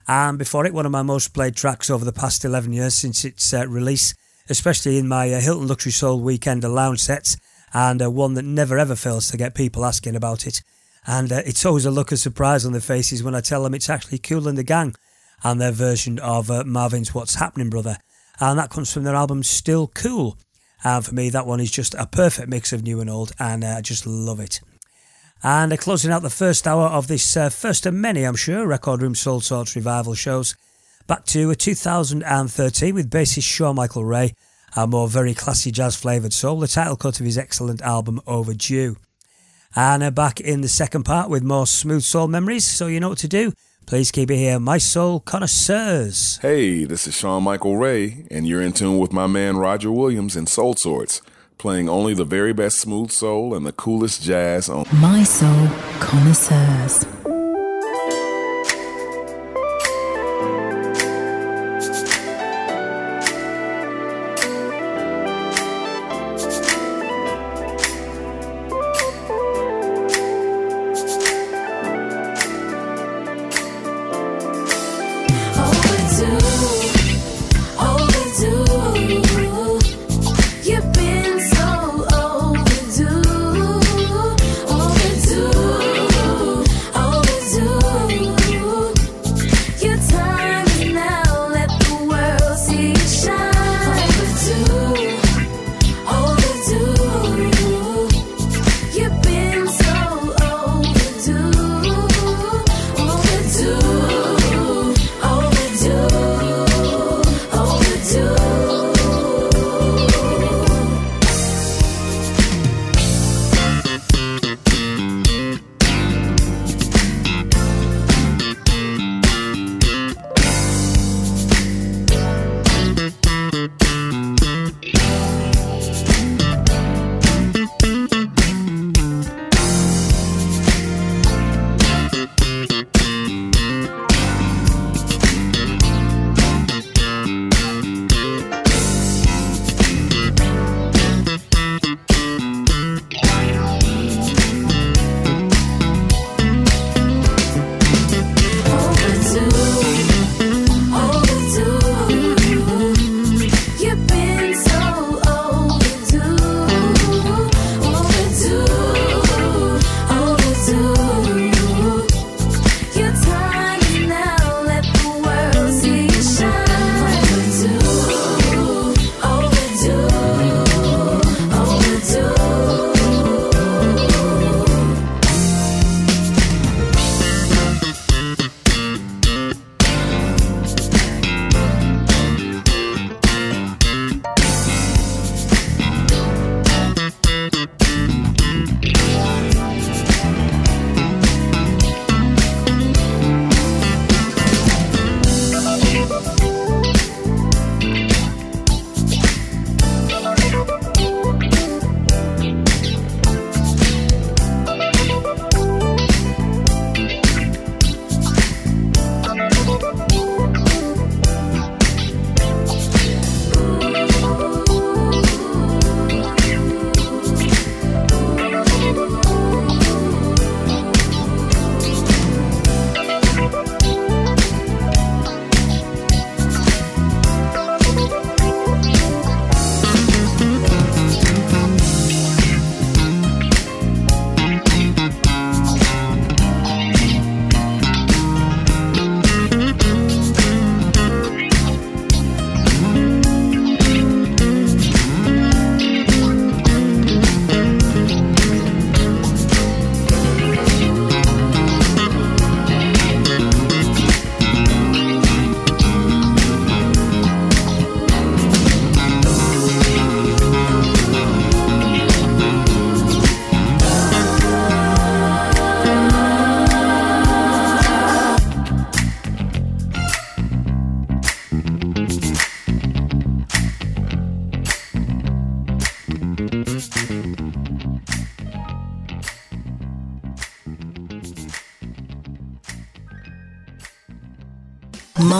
And 0.07 0.37
before 0.37 0.67
it, 0.67 0.73
one 0.75 0.85
of 0.85 0.91
my 0.91 1.01
most 1.01 1.33
played 1.33 1.55
tracks 1.55 1.89
over 1.89 2.05
the 2.05 2.13
past 2.13 2.45
11 2.45 2.73
years 2.73 2.93
since 2.93 3.25
its 3.25 3.51
uh, 3.51 3.67
release, 3.67 4.13
especially 4.49 4.99
in 4.99 5.07
my 5.07 5.33
uh, 5.33 5.39
Hilton 5.39 5.67
Luxury 5.67 5.91
Soul 5.91 6.21
weekend 6.21 6.63
lounge 6.63 6.99
sets, 6.99 7.37
and 7.73 8.03
uh, 8.03 8.11
one 8.11 8.35
that 8.35 8.45
never 8.45 8.77
ever 8.77 8.95
fails 8.95 9.31
to 9.31 9.37
get 9.37 9.55
people 9.55 9.83
asking 9.83 10.15
about 10.15 10.45
it. 10.45 10.61
And 11.07 11.31
uh, 11.31 11.41
it's 11.43 11.65
always 11.65 11.85
a 11.85 11.91
look 11.91 12.11
of 12.11 12.19
surprise 12.19 12.67
on 12.67 12.71
their 12.71 12.81
faces 12.81 13.23
when 13.23 13.33
I 13.33 13.41
tell 13.41 13.63
them 13.63 13.73
it's 13.73 13.89
actually 13.89 14.19
Kool 14.19 14.47
and 14.47 14.59
the 14.59 14.63
Gang 14.63 14.93
and 15.43 15.59
their 15.61 15.71
version 15.71 16.19
of 16.19 16.49
uh, 16.49 16.63
Marvin's 16.63 17.13
What's 17.13 17.35
Happening 17.35 17.69
Brother. 17.69 17.97
And 18.39 18.59
that 18.59 18.69
comes 18.69 18.93
from 18.93 19.03
their 19.03 19.15
album 19.15 19.43
Still 19.43 19.87
Kool. 19.87 20.37
And 20.83 21.05
for 21.05 21.13
me, 21.13 21.29
that 21.29 21.47
one 21.47 21.59
is 21.59 21.71
just 21.71 21.95
a 21.95 22.05
perfect 22.05 22.49
mix 22.49 22.71
of 22.71 22.83
new 22.83 23.01
and 23.01 23.09
old, 23.09 23.31
and 23.39 23.63
uh, 23.63 23.75
I 23.77 23.81
just 23.81 24.05
love 24.05 24.39
it. 24.39 24.59
And 25.43 25.71
uh, 25.71 25.77
closing 25.77 26.11
out 26.11 26.21
the 26.21 26.29
first 26.29 26.67
hour 26.67 26.85
of 26.85 27.07
this 27.07 27.37
uh, 27.37 27.49
first 27.49 27.85
of 27.85 27.93
many, 27.93 28.23
I'm 28.23 28.35
sure, 28.35 28.65
Record 28.67 29.01
Room 29.01 29.15
Soul 29.15 29.41
Sorts 29.41 29.75
revival 29.75 30.13
shows, 30.13 30.55
back 31.07 31.25
to 31.25 31.51
uh, 31.51 31.55
2013 31.57 32.93
with 32.93 33.09
bassist 33.09 33.43
Sean 33.43 33.75
Michael 33.75 34.05
Ray, 34.05 34.33
a 34.75 34.85
more 34.85 35.07
very 35.07 35.33
classy 35.33 35.71
jazz 35.71 35.95
flavoured 35.95 36.33
soul, 36.33 36.59
the 36.59 36.67
title 36.67 36.95
cut 36.95 37.19
of 37.19 37.25
his 37.25 37.37
excellent 37.37 37.81
album 37.81 38.21
Overdue. 38.27 38.97
And 39.75 40.03
uh, 40.03 40.11
back 40.11 40.39
in 40.39 40.61
the 40.61 40.67
second 40.67 41.03
part 41.03 41.29
with 41.29 41.43
more 41.43 41.67
smooth 41.67 42.03
soul 42.03 42.27
memories, 42.27 42.65
so 42.65 42.87
you 42.87 42.99
know 42.99 43.09
what 43.09 43.19
to 43.19 43.27
do. 43.27 43.53
Please 43.87 44.11
keep 44.11 44.29
it 44.29 44.35
here, 44.35 44.59
Mi-Soul 44.59 45.21
connoisseurs. 45.21 46.39
Hey, 46.41 46.83
this 46.83 47.07
is 47.07 47.15
Sean 47.15 47.43
Michael 47.43 47.77
Ray, 47.77 48.25
and 48.29 48.45
you're 48.45 48.61
in 48.61 48.73
tune 48.73 48.99
with 48.99 49.13
my 49.13 49.27
man 49.27 49.55
Roger 49.55 49.89
Williams 49.89 50.35
and 50.35 50.49
Soul 50.49 50.73
Sorts, 50.73 51.21
playing 51.57 51.87
only 51.87 52.13
the 52.13 52.25
very 52.25 52.51
best 52.51 52.79
smooth 52.79 53.11
soul 53.11 53.55
and 53.55 53.65
the 53.65 53.71
coolest 53.71 54.21
jazz 54.21 54.67
on 54.67 54.85
Mi-Soul 54.91 55.69
Connoisseurs. 56.01 57.16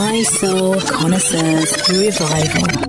Mi-Soul 0.06 0.76
Connoisseurs 0.84 1.66
Revival. 1.88 2.87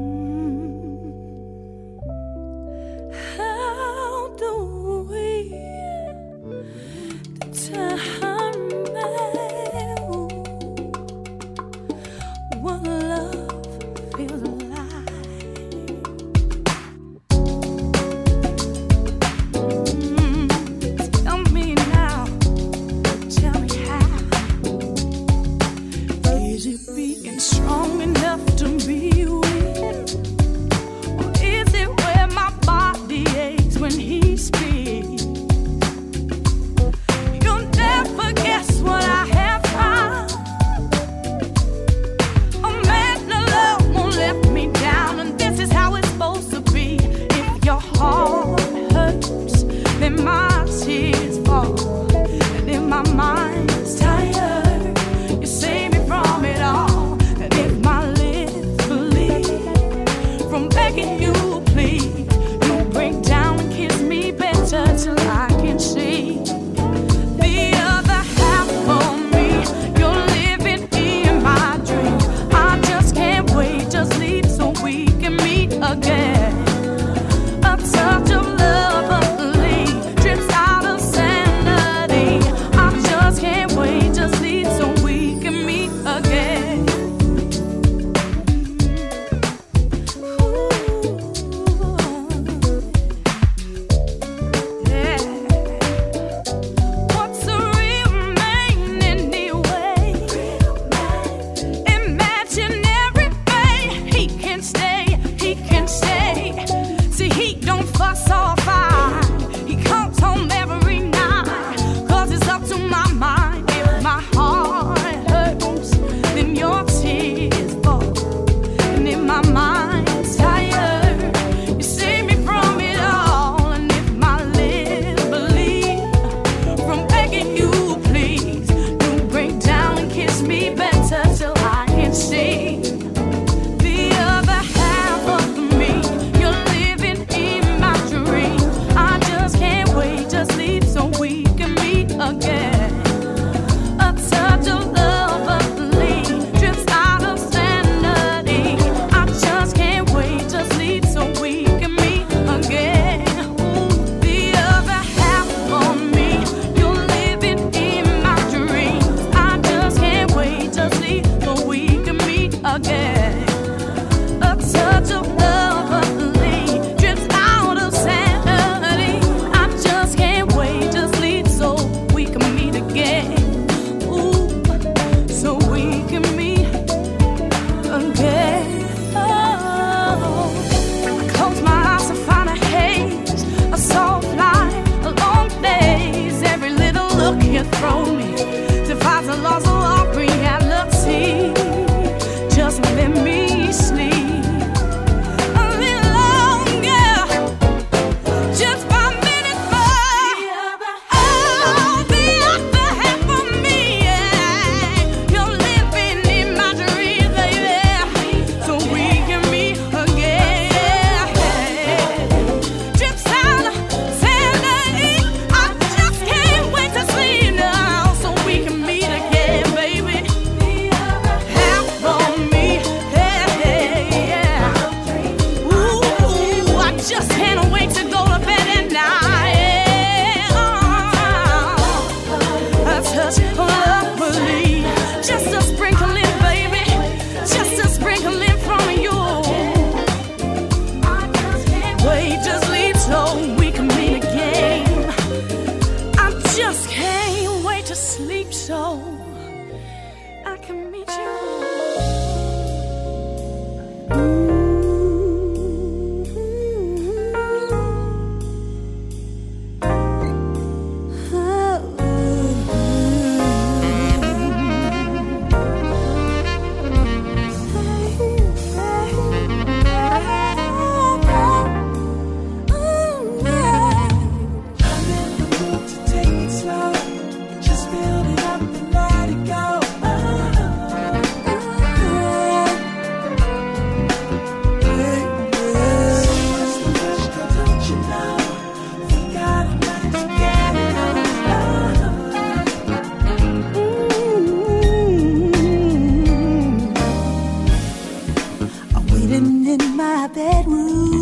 in 299.50 299.97
my 299.97 300.28
bedroom, 300.28 301.22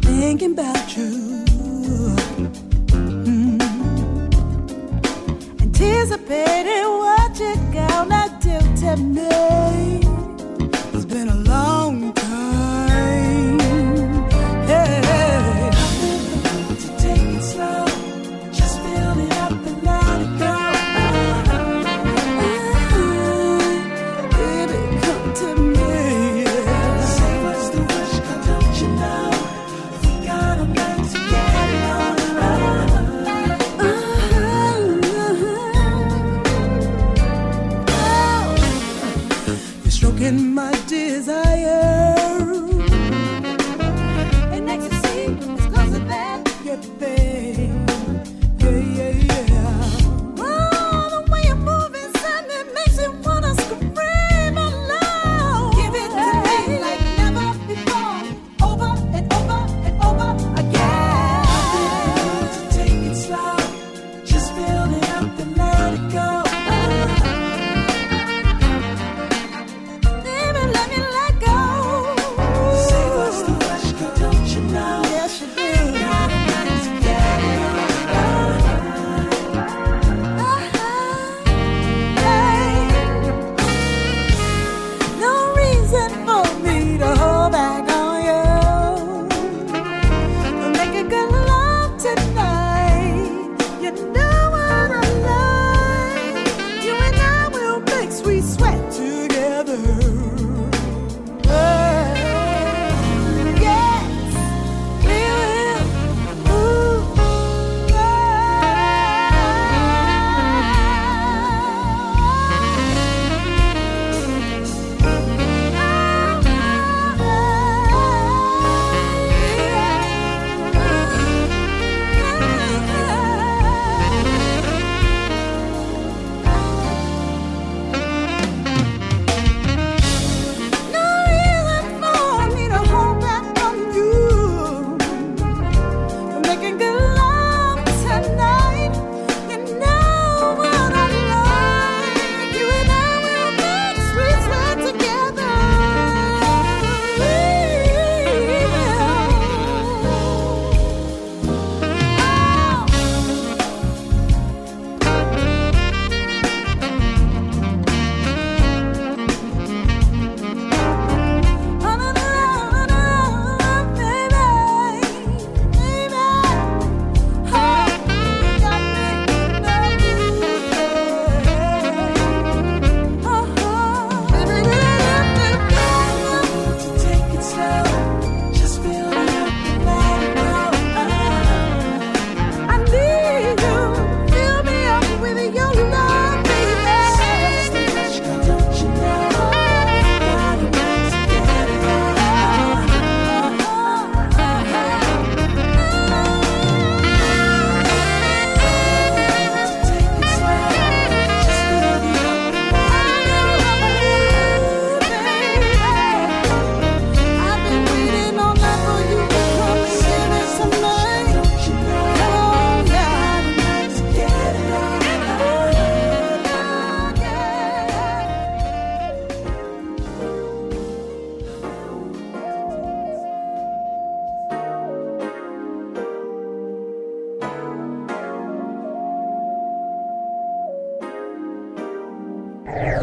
thinking 0.00 0.52
about 0.52 0.96
you. 0.96 1.10
Hmm. 2.90 3.58
Anticipating 5.60 6.88
what 7.02 7.38
you're 7.40 7.56
gonna 7.72 8.38
do 8.40 8.58
to 8.82 8.96
me. 8.96 10.09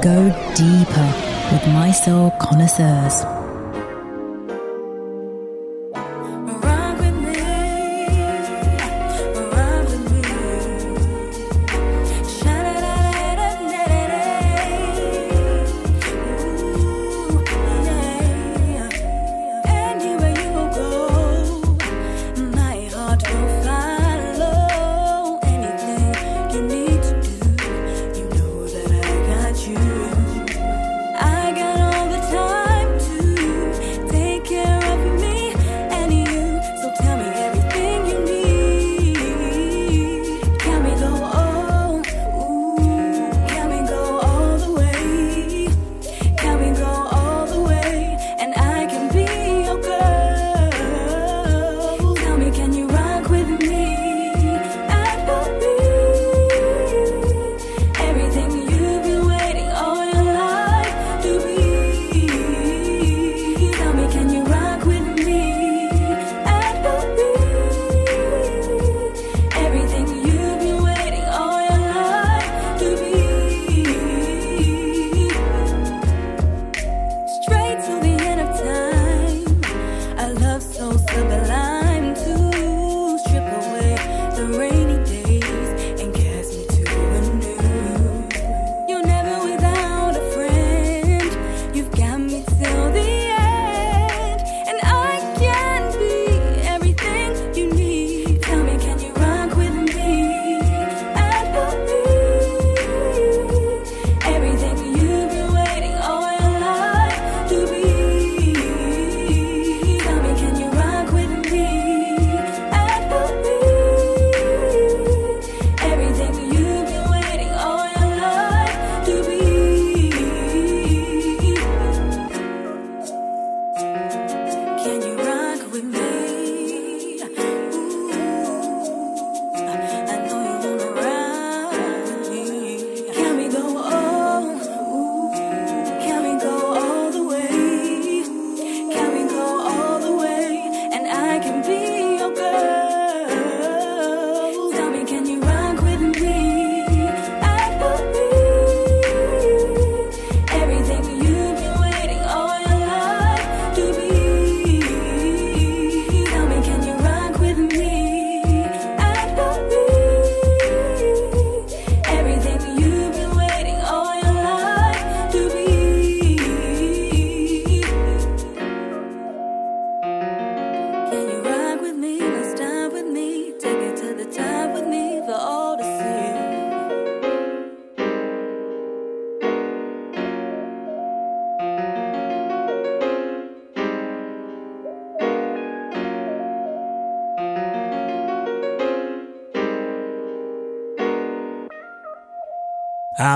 Go 0.02 0.30
deeper 0.54 1.14
with 1.52 1.66
Mi-Soul 1.68 2.32
connoisseurs. 2.39 3.36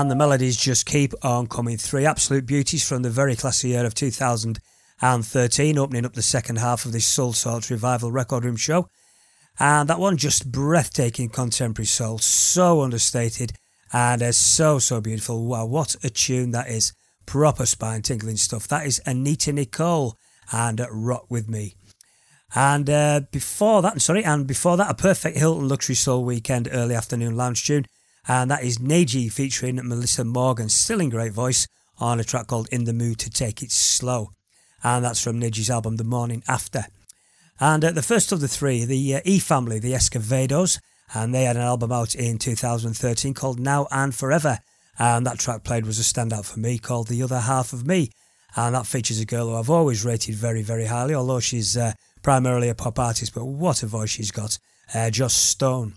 And 0.02 0.10
the 0.10 0.16
melodies 0.16 0.56
just 0.56 0.84
keep 0.84 1.14
on 1.22 1.46
coming. 1.46 1.76
Three 1.76 2.06
absolute 2.06 2.44
beauties 2.44 2.82
from 2.84 3.02
the 3.02 3.08
very 3.08 3.36
classy 3.36 3.68
year 3.68 3.86
of 3.86 3.94
2013, 3.94 5.78
opening 5.78 6.04
up 6.04 6.14
the 6.14 6.22
second 6.22 6.56
half 6.56 6.84
of 6.84 6.90
this 6.90 7.06
Soulsorts 7.06 7.70
Revival 7.70 8.10
Record 8.10 8.44
Room 8.44 8.56
show. 8.56 8.88
And 9.60 9.88
that 9.88 10.00
one 10.00 10.16
just 10.16 10.50
breathtaking 10.50 11.28
contemporary 11.28 11.86
soul, 11.86 12.18
so 12.18 12.80
understated 12.80 13.52
and 13.92 14.24
uh, 14.24 14.32
so, 14.32 14.80
so 14.80 15.00
beautiful. 15.00 15.46
Wow, 15.46 15.66
what 15.66 15.94
a 16.02 16.10
tune 16.10 16.50
that 16.50 16.68
is. 16.68 16.92
Proper 17.24 17.64
spine 17.64 18.02
tingling 18.02 18.38
stuff. 18.38 18.66
That 18.66 18.84
is 18.84 19.00
Anita 19.06 19.52
Nicole 19.52 20.16
and 20.50 20.80
uh, 20.80 20.88
Rock 20.90 21.26
With 21.28 21.48
Me. 21.48 21.76
And 22.56 22.90
uh, 22.90 23.20
before 23.30 23.82
that, 23.82 24.02
sorry, 24.02 24.24
and 24.24 24.48
before 24.48 24.76
that, 24.78 24.90
a 24.90 24.94
perfect 24.94 25.38
Hilton 25.38 25.68
Luxury 25.68 25.94
Soul 25.94 26.24
Weekend 26.24 26.68
early 26.72 26.96
afternoon 26.96 27.36
lounge 27.36 27.64
tune. 27.64 27.86
And 28.28 28.50
that 28.50 28.62
is 28.62 28.78
Najee 28.78 29.32
featuring 29.32 29.76
Meli'sa 29.76 30.24
Morgan, 30.24 30.68
still 30.68 31.00
in 31.00 31.10
great 31.10 31.32
voice, 31.32 31.66
on 31.98 32.20
a 32.20 32.24
track 32.24 32.46
called 32.46 32.68
In 32.70 32.84
the 32.84 32.92
Mood 32.92 33.18
to 33.20 33.30
Take 33.30 33.62
It 33.62 33.72
Slow. 33.72 34.30
And 34.84 35.04
that's 35.04 35.22
from 35.22 35.40
Najee's 35.40 35.70
album 35.70 35.96
The 35.96 36.04
Morning 36.04 36.42
After. 36.48 36.86
And 37.60 37.84
uh, 37.84 37.92
the 37.92 38.02
first 38.02 38.32
of 38.32 38.40
the 38.40 38.48
three, 38.48 38.84
the 38.84 39.16
uh, 39.16 39.20
E 39.24 39.38
family, 39.38 39.78
the 39.78 39.94
Escovedos, 39.94 40.80
and 41.14 41.34
they 41.34 41.44
had 41.44 41.56
an 41.56 41.62
album 41.62 41.92
out 41.92 42.14
in 42.14 42.38
2013 42.38 43.34
called 43.34 43.60
Now 43.60 43.86
and 43.90 44.14
Forever. 44.14 44.58
And 44.98 45.26
that 45.26 45.38
track 45.38 45.64
played 45.64 45.86
was 45.86 45.98
a 45.98 46.02
standout 46.02 46.44
for 46.44 46.58
me 46.58 46.78
called 46.78 47.08
The 47.08 47.22
Other 47.22 47.40
Half 47.40 47.72
of 47.72 47.86
Me. 47.86 48.10
And 48.56 48.74
that 48.74 48.86
features 48.86 49.20
a 49.20 49.24
girl 49.24 49.48
who 49.48 49.56
I've 49.56 49.70
always 49.70 50.04
rated 50.04 50.34
very, 50.34 50.62
very 50.62 50.86
highly, 50.86 51.14
although 51.14 51.40
she's 51.40 51.76
uh, 51.76 51.92
primarily 52.22 52.68
a 52.68 52.74
pop 52.74 52.98
artist, 52.98 53.34
but 53.34 53.44
what 53.44 53.82
a 53.82 53.86
voice 53.86 54.10
she's 54.10 54.30
got. 54.30 54.58
Uh, 54.94 55.10
Joss 55.10 55.34
Stone. 55.34 55.94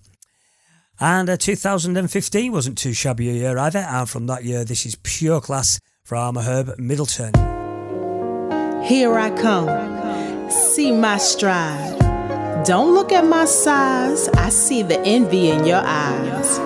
And 0.99 1.29
uh, 1.29 1.37
2015 1.37 2.51
wasn't 2.51 2.77
too 2.77 2.93
shabby 2.93 3.29
a 3.29 3.33
year 3.33 3.57
either, 3.57 3.79
and 3.79 4.09
from 4.09 4.27
that 4.27 4.45
year, 4.45 4.63
this 4.63 4.85
is 4.85 4.95
pure 5.03 5.41
class 5.41 5.79
from 6.03 6.37
Herb 6.37 6.77
Middleton. 6.79 7.33
Here 8.83 9.17
I 9.17 9.29
come, 9.31 10.49
see 10.49 10.91
my 10.91 11.17
stride. 11.17 11.99
Don't 12.65 12.93
look 12.93 13.11
at 13.11 13.25
my 13.25 13.45
size, 13.45 14.29
I 14.29 14.49
see 14.49 14.83
the 14.83 14.99
envy 15.01 15.49
in 15.49 15.65
your 15.65 15.81
eyes. 15.83 16.59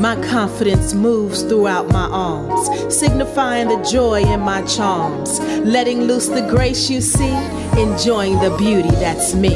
My 0.00 0.16
confidence 0.26 0.92
moves 0.92 1.42
throughout 1.42 1.88
my 1.88 2.06
arms, 2.06 2.94
signifying 2.94 3.68
the 3.68 3.82
joy 3.82 4.22
in 4.22 4.40
my 4.40 4.62
charms. 4.62 5.40
Letting 5.40 6.02
loose 6.02 6.28
the 6.28 6.46
grace 6.48 6.90
you 6.90 7.00
see, 7.00 7.32
enjoying 7.80 8.38
the 8.40 8.54
beauty 8.58 8.90
that's 8.90 9.34
me. 9.34 9.54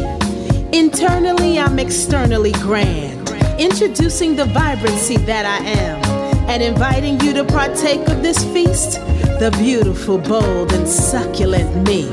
Internally, 0.73 1.59
I'm 1.59 1.79
externally 1.79 2.53
grand, 2.53 3.29
introducing 3.61 4.35
the 4.37 4.47
vibrancy 4.47 5.19
that 5.19 5.45
I 5.45 5.59
am, 5.69 6.03
and 6.49 6.63
inviting 6.63 7.21
you 7.21 7.35
to 7.35 7.45
partake 7.45 8.09
of 8.09 8.23
this 8.23 8.43
feast, 8.55 8.95
the 9.39 9.55
beautiful, 9.59 10.17
bold, 10.17 10.73
and 10.73 10.89
succulent 10.89 11.87
me. 11.87 12.11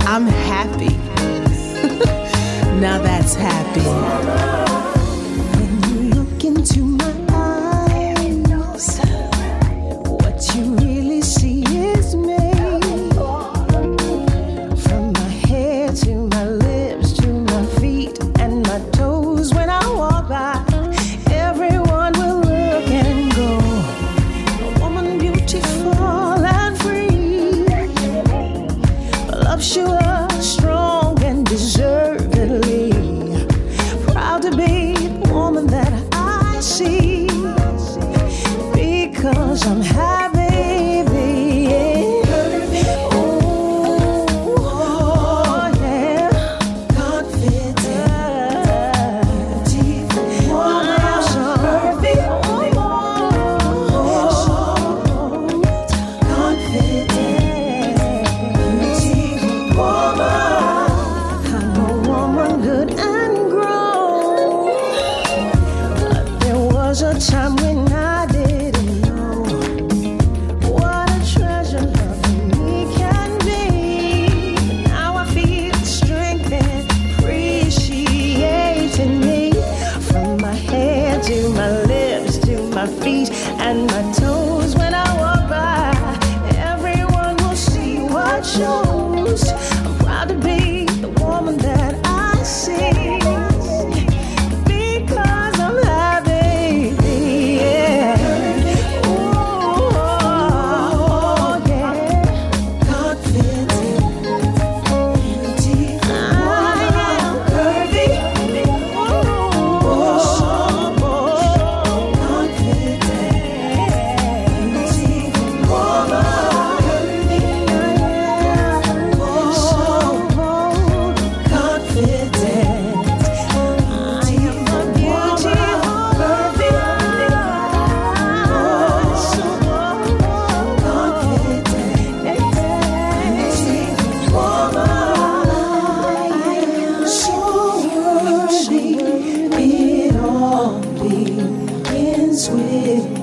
I'm 0.00 0.26
happy. 0.26 0.96
now 2.80 3.00
that's 3.00 3.34
happy. 3.34 4.67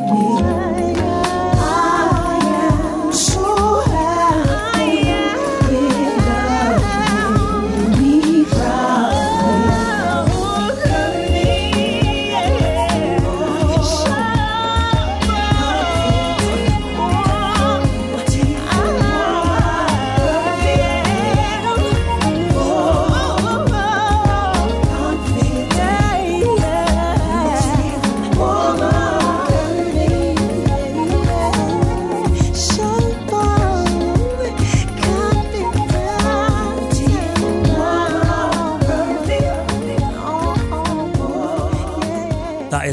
With 0.07 0.54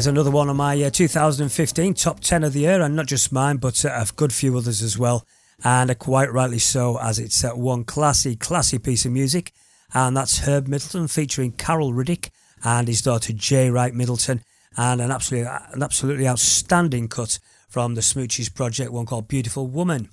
another 0.07 0.31
one 0.31 0.49
of 0.49 0.55
my 0.55 0.81
uh, 0.81 0.89
2015 0.89 1.93
top 1.93 2.19
10 2.19 2.43
of 2.43 2.53
the 2.53 2.61
year, 2.61 2.81
and 2.81 2.95
not 2.95 3.05
just 3.05 3.31
mine, 3.31 3.57
but 3.57 3.85
uh, 3.85 3.89
a 3.89 4.07
good 4.15 4.33
few 4.33 4.57
others 4.57 4.81
as 4.81 4.97
well. 4.97 5.25
And 5.63 5.91
uh, 5.91 5.95
quite 5.95 6.31
rightly 6.31 6.59
so, 6.59 6.99
as 6.99 7.19
it's 7.19 7.43
uh, 7.43 7.51
one 7.51 7.83
classy, 7.83 8.35
classy 8.35 8.79
piece 8.79 9.05
of 9.05 9.11
music. 9.11 9.51
And 9.93 10.17
that's 10.17 10.47
Herb 10.47 10.67
Middleton 10.67 11.07
featuring 11.07 11.51
Carol 11.51 11.93
Riddick 11.93 12.29
and 12.63 12.87
his 12.87 13.01
daughter 13.01 13.33
J 13.33 13.69
Wright 13.69 13.93
Middleton. 13.93 14.41
And 14.75 14.99
an 14.99 15.11
absolutely, 15.11 15.51
an 15.73 15.83
absolutely 15.83 16.27
outstanding 16.27 17.07
cut 17.07 17.39
from 17.69 17.95
the 17.95 18.01
Smooches 18.01 18.53
project, 18.53 18.91
one 18.91 19.05
called 19.05 19.27
Beautiful 19.27 19.67
Woman. 19.67 20.09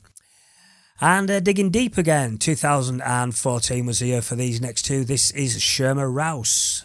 And 1.00 1.30
uh, 1.30 1.40
digging 1.40 1.70
deep 1.70 1.96
again, 1.96 2.36
2014 2.38 3.86
was 3.86 4.00
the 4.00 4.06
year 4.06 4.22
for 4.22 4.34
these 4.34 4.60
next 4.60 4.82
two. 4.82 5.04
This 5.04 5.30
is 5.30 5.58
Shirma 5.58 6.12
Rouse. 6.12 6.84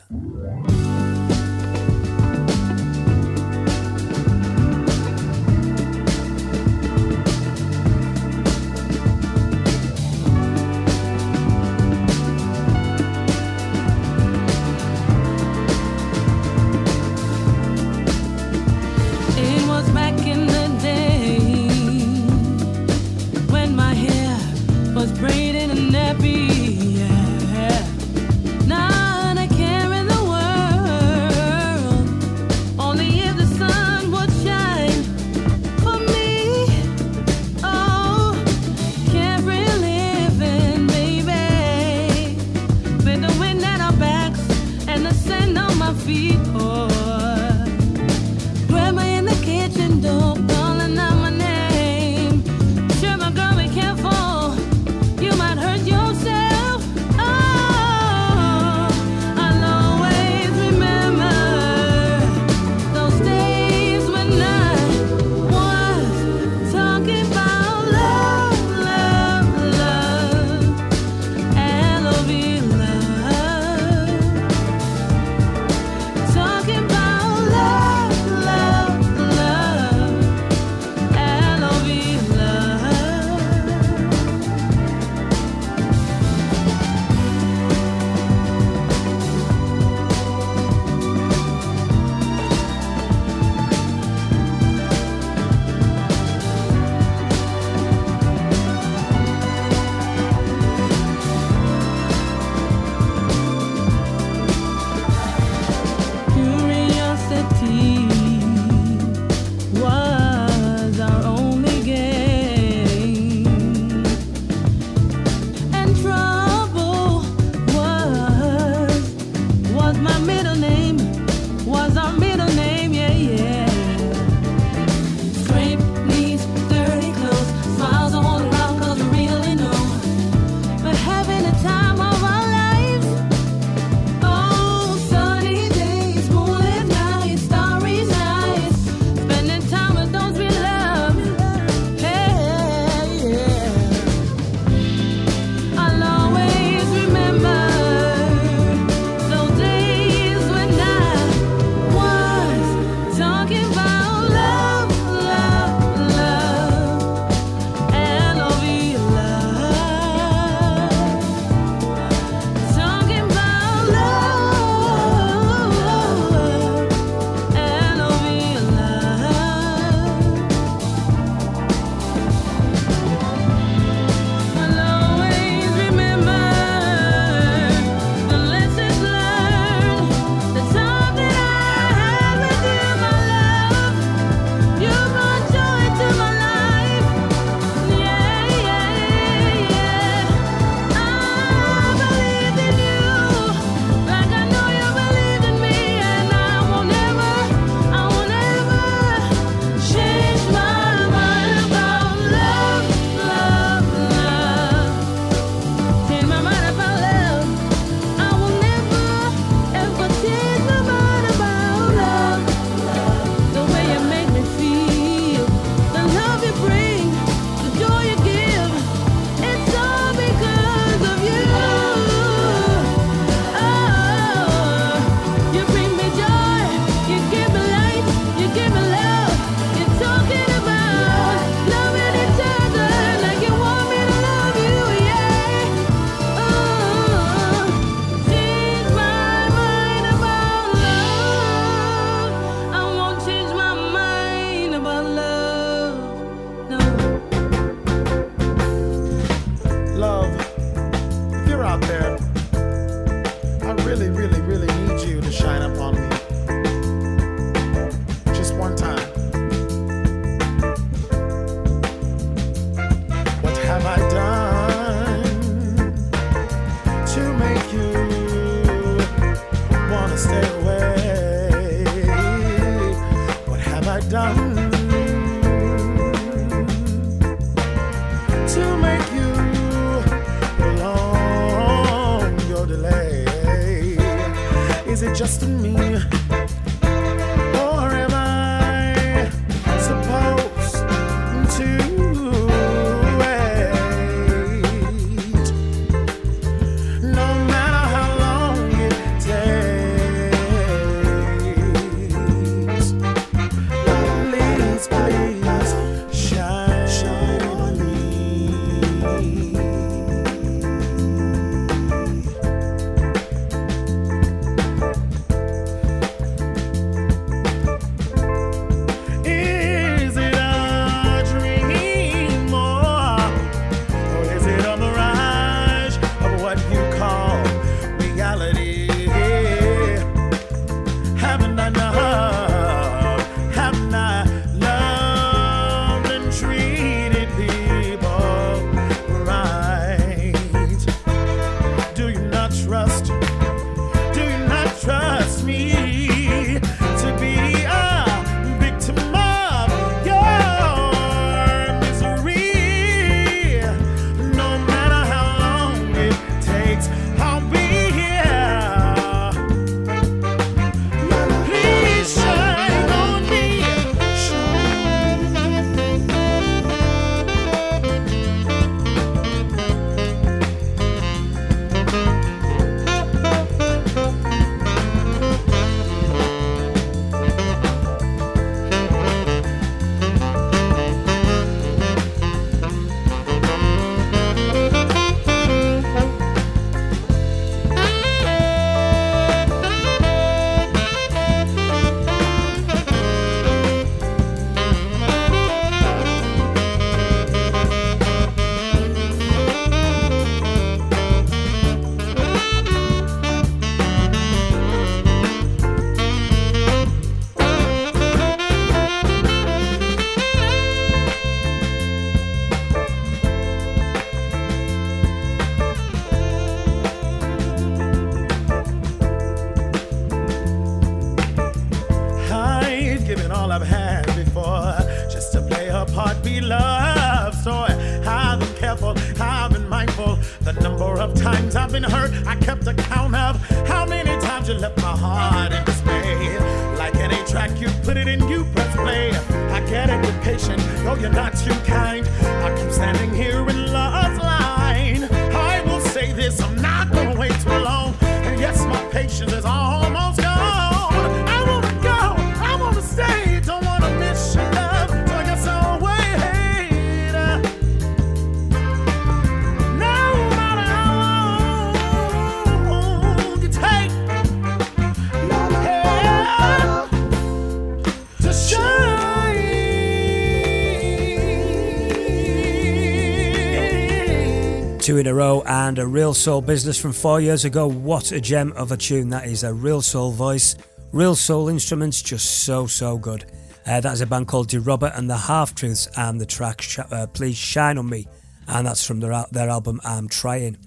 And 475.21 475.79
a 475.79 475.87
real 475.87 476.13
soul 476.13 476.41
business 476.41 476.77
from 476.77 476.91
four 476.91 477.21
years 477.21 477.45
ago. 477.45 477.67
What 477.67 478.11
a 478.11 478.19
gem 478.19 478.51
of 478.53 478.71
a 478.73 478.77
tune 478.77 479.09
that 479.11 479.27
is. 479.27 479.43
A 479.43 479.53
real 479.53 479.81
soul 479.81 480.11
voice, 480.11 480.57
real 480.91 481.15
soul 481.15 481.47
instruments, 481.47 482.01
just 482.01 482.43
so, 482.43 482.67
so 482.67 482.97
good. 482.97 483.23
Uh, 483.65 483.79
that 483.79 483.93
is 483.93 484.01
a 484.01 484.05
band 484.05 484.27
called 484.27 484.49
Derobert 484.49 484.97
and 484.97 485.09
the 485.09 485.15
Half 485.15 485.55
Truths 485.55 485.87
and 485.95 486.19
the 486.19 486.25
track 486.25 486.61
Sh- 486.61 486.79
uh, 486.91 487.07
Please 487.07 487.37
Shine 487.37 487.77
on 487.77 487.89
Me. 487.89 488.07
And 488.47 488.67
that's 488.67 488.85
from 488.85 488.99
their, 488.99 489.25
their 489.31 489.49
album 489.49 489.79
I'm 489.85 490.09
Trying. 490.09 490.57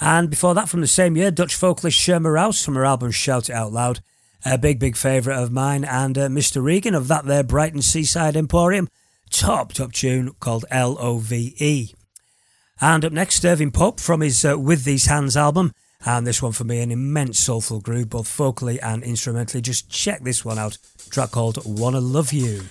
And 0.00 0.30
before 0.30 0.54
that, 0.54 0.70
from 0.70 0.80
the 0.80 0.86
same 0.86 1.14
year, 1.16 1.30
Dutch 1.30 1.54
vocalist 1.54 1.98
Shirma 1.98 2.32
Rouse 2.32 2.64
from 2.64 2.76
her 2.76 2.84
album 2.86 3.10
Shout 3.10 3.50
It 3.50 3.54
Out 3.54 3.72
Loud. 3.72 4.00
A 4.46 4.56
big, 4.56 4.78
big 4.78 4.96
favourite 4.96 5.38
of 5.38 5.52
mine. 5.52 5.84
And 5.84 6.16
uh, 6.16 6.28
Mr. 6.28 6.62
Regan 6.62 6.94
of 6.94 7.08
that 7.08 7.26
there 7.26 7.42
Brighton 7.42 7.82
Seaside 7.82 8.36
Emporium. 8.36 8.88
Top, 9.30 9.74
top 9.74 9.92
tune 9.92 10.32
called 10.40 10.64
L 10.70 10.96
O 10.98 11.18
V 11.18 11.54
E. 11.58 11.95
And 12.80 13.04
up 13.06 13.12
next, 13.12 13.44
Ervin 13.44 13.70
Pope 13.70 14.00
from 14.00 14.20
his 14.20 14.44
uh, 14.44 14.58
With 14.58 14.84
These 14.84 15.06
Hands 15.06 15.34
album. 15.36 15.72
And 16.04 16.26
this 16.26 16.42
one 16.42 16.52
for 16.52 16.64
me, 16.64 16.80
an 16.80 16.90
immense 16.90 17.38
soulful 17.38 17.80
groove, 17.80 18.10
both 18.10 18.28
vocally 18.28 18.78
and 18.80 19.02
instrumentally. 19.02 19.62
Just 19.62 19.88
check 19.88 20.22
this 20.22 20.44
one 20.44 20.58
out. 20.58 20.76
Track 21.10 21.30
called 21.30 21.58
Wanna 21.64 22.00
Love 22.00 22.32
You. 22.34 22.64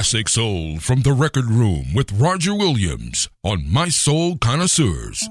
Classic 0.00 0.30
Soul 0.30 0.78
from 0.80 1.02
the 1.02 1.12
Record 1.12 1.44
Room 1.44 1.92
with 1.94 2.10
Roger 2.12 2.54
Williams 2.54 3.28
on 3.44 3.70
Mi-Soul 3.70 4.38
Connoisseurs. 4.38 5.28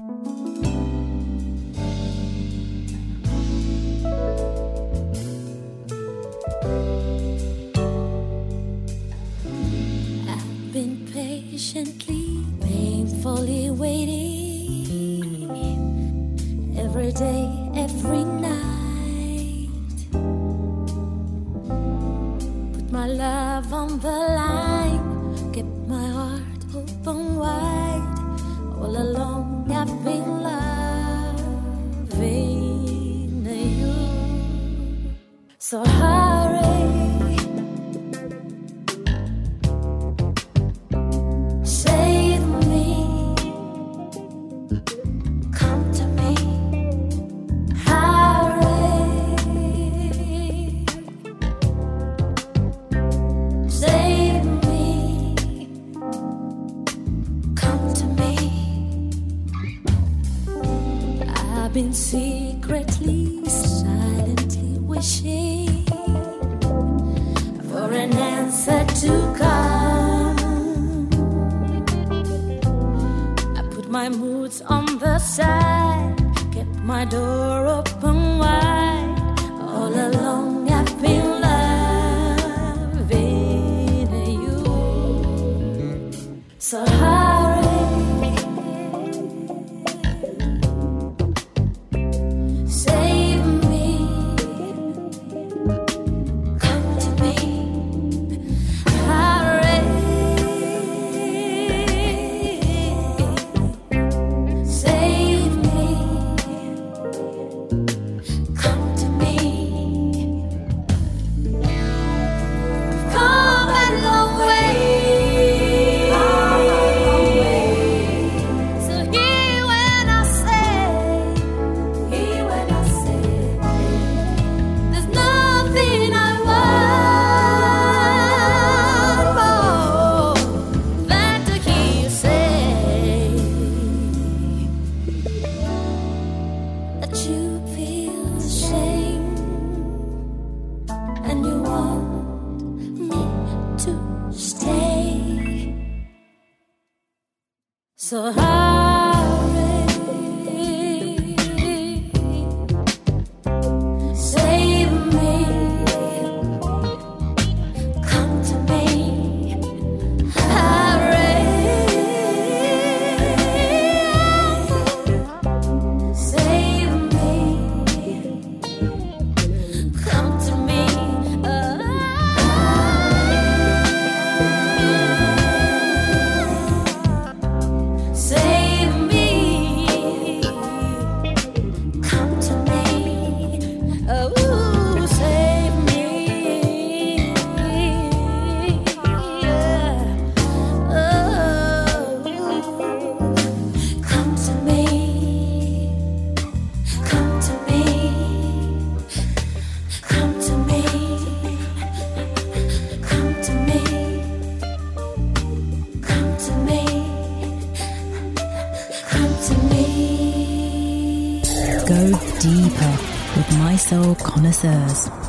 soul 213.90 214.14
connoisseurs. 214.14 215.19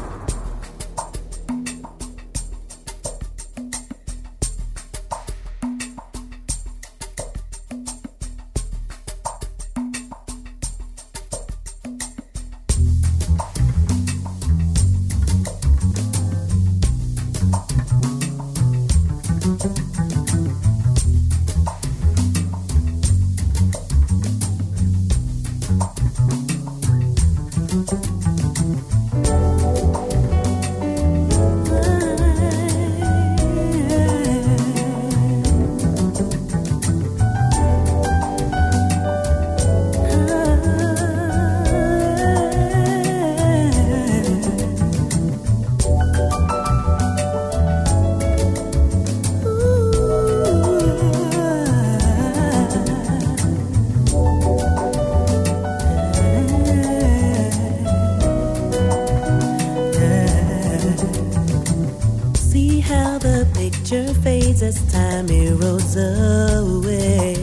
fades 63.91 64.61
as 64.61 64.79
time 64.89 65.27
erodes 65.27 65.97
away. 65.97 67.33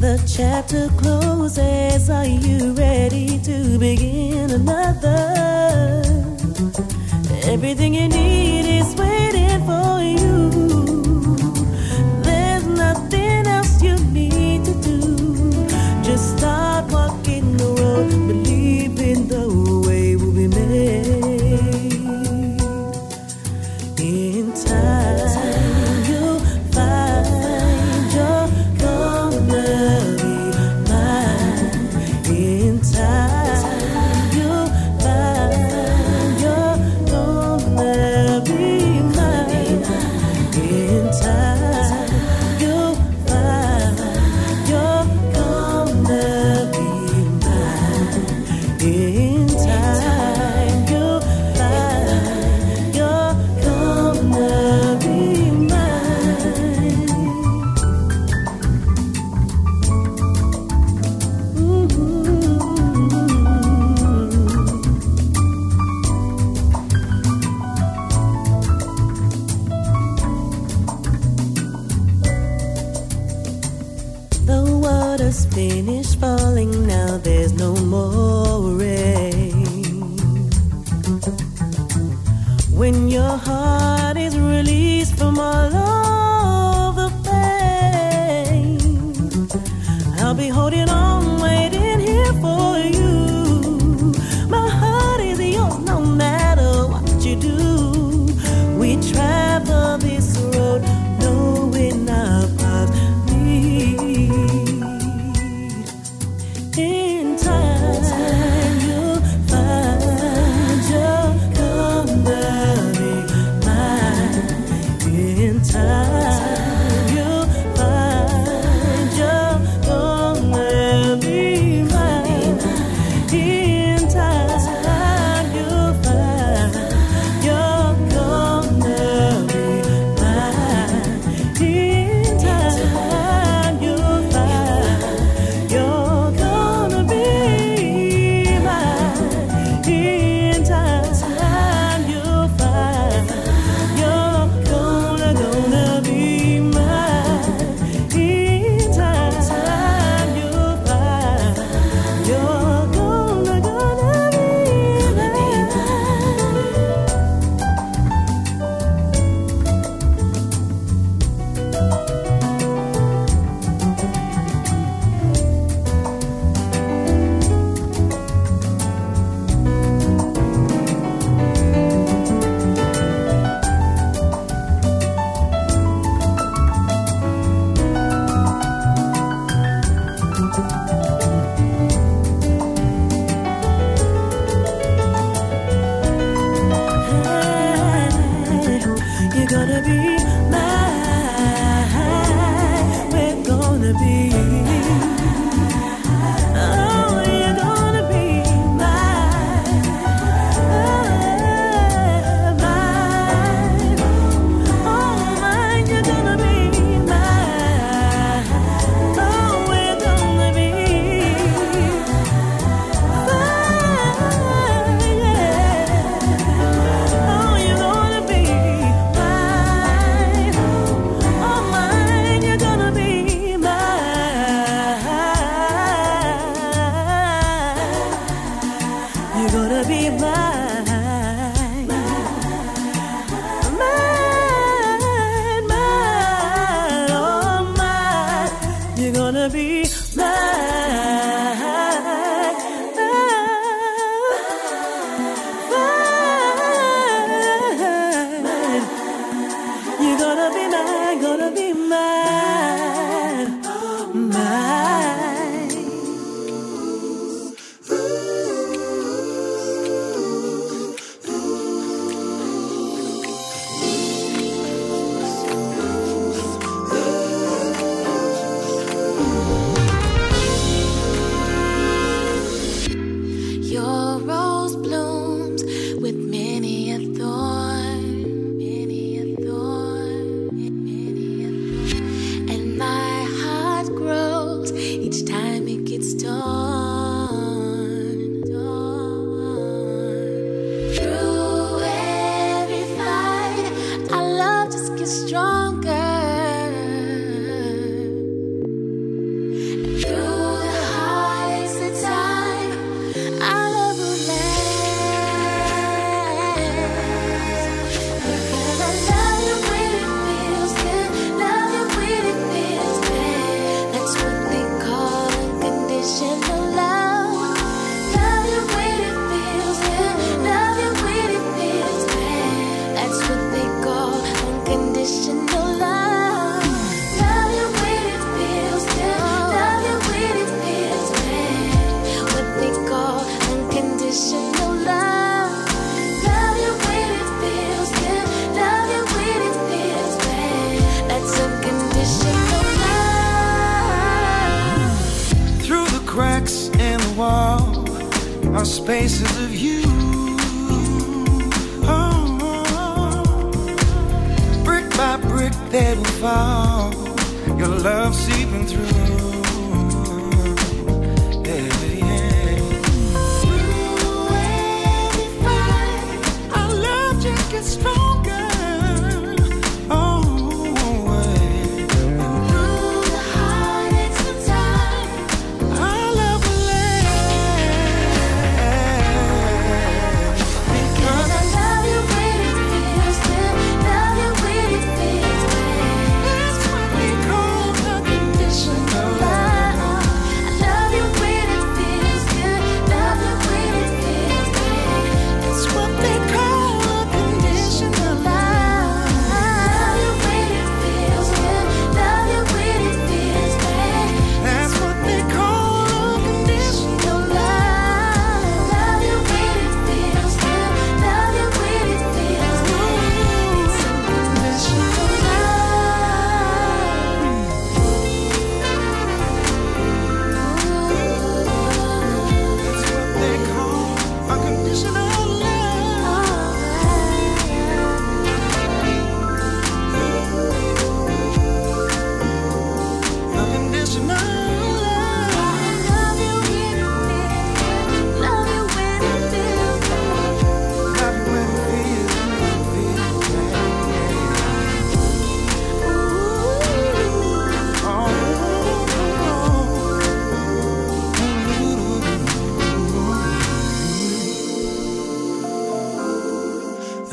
The 0.00 0.16
chapter 0.26 0.88
closes. 0.96 2.08
Are 2.08 2.24
you 2.24 2.72
ready 2.72 3.38
to 3.40 3.78
begin 3.78 4.50
another? 4.50 6.02
Everything 7.44 7.92
you 7.92 8.08
need 8.08 8.80
is 8.80 8.94
waiting 8.96 9.60
for 9.66 10.00
you. 10.00 10.41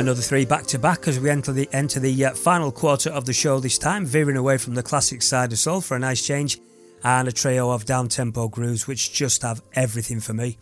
Another 0.10 0.24
three 0.24 0.44
back 0.44 0.66
to 0.66 0.80
back 0.80 1.08
as 1.08 1.20
we 1.20 1.30
enter 1.30 1.54
the 1.54 1.70
enter 1.72 2.00
the 2.00 2.26
uh, 2.26 2.34
final 2.34 2.72
quarter 2.72 3.12
of 3.12 3.26
the 3.26 3.32
show 3.32 3.60
this 3.60 3.78
time, 3.78 4.08
veering 4.08 4.38
away 4.38 4.58
from 4.58 4.74
the 4.74 4.82
classic 4.82 5.22
side 5.22 5.54
of 5.54 5.60
soul 5.60 5.82
for 5.82 5.96
a 5.96 6.00
nice 6.00 6.26
change, 6.26 6.58
and 7.04 7.28
a 7.28 7.32
trio 7.32 7.70
of 7.70 7.86
down 7.86 8.08
tempo 8.08 8.48
grooves 8.48 8.88
which 8.88 9.14
just 9.14 9.44
have 9.44 9.62
everything 9.74 10.20
for 10.20 10.34
me. 10.34 10.58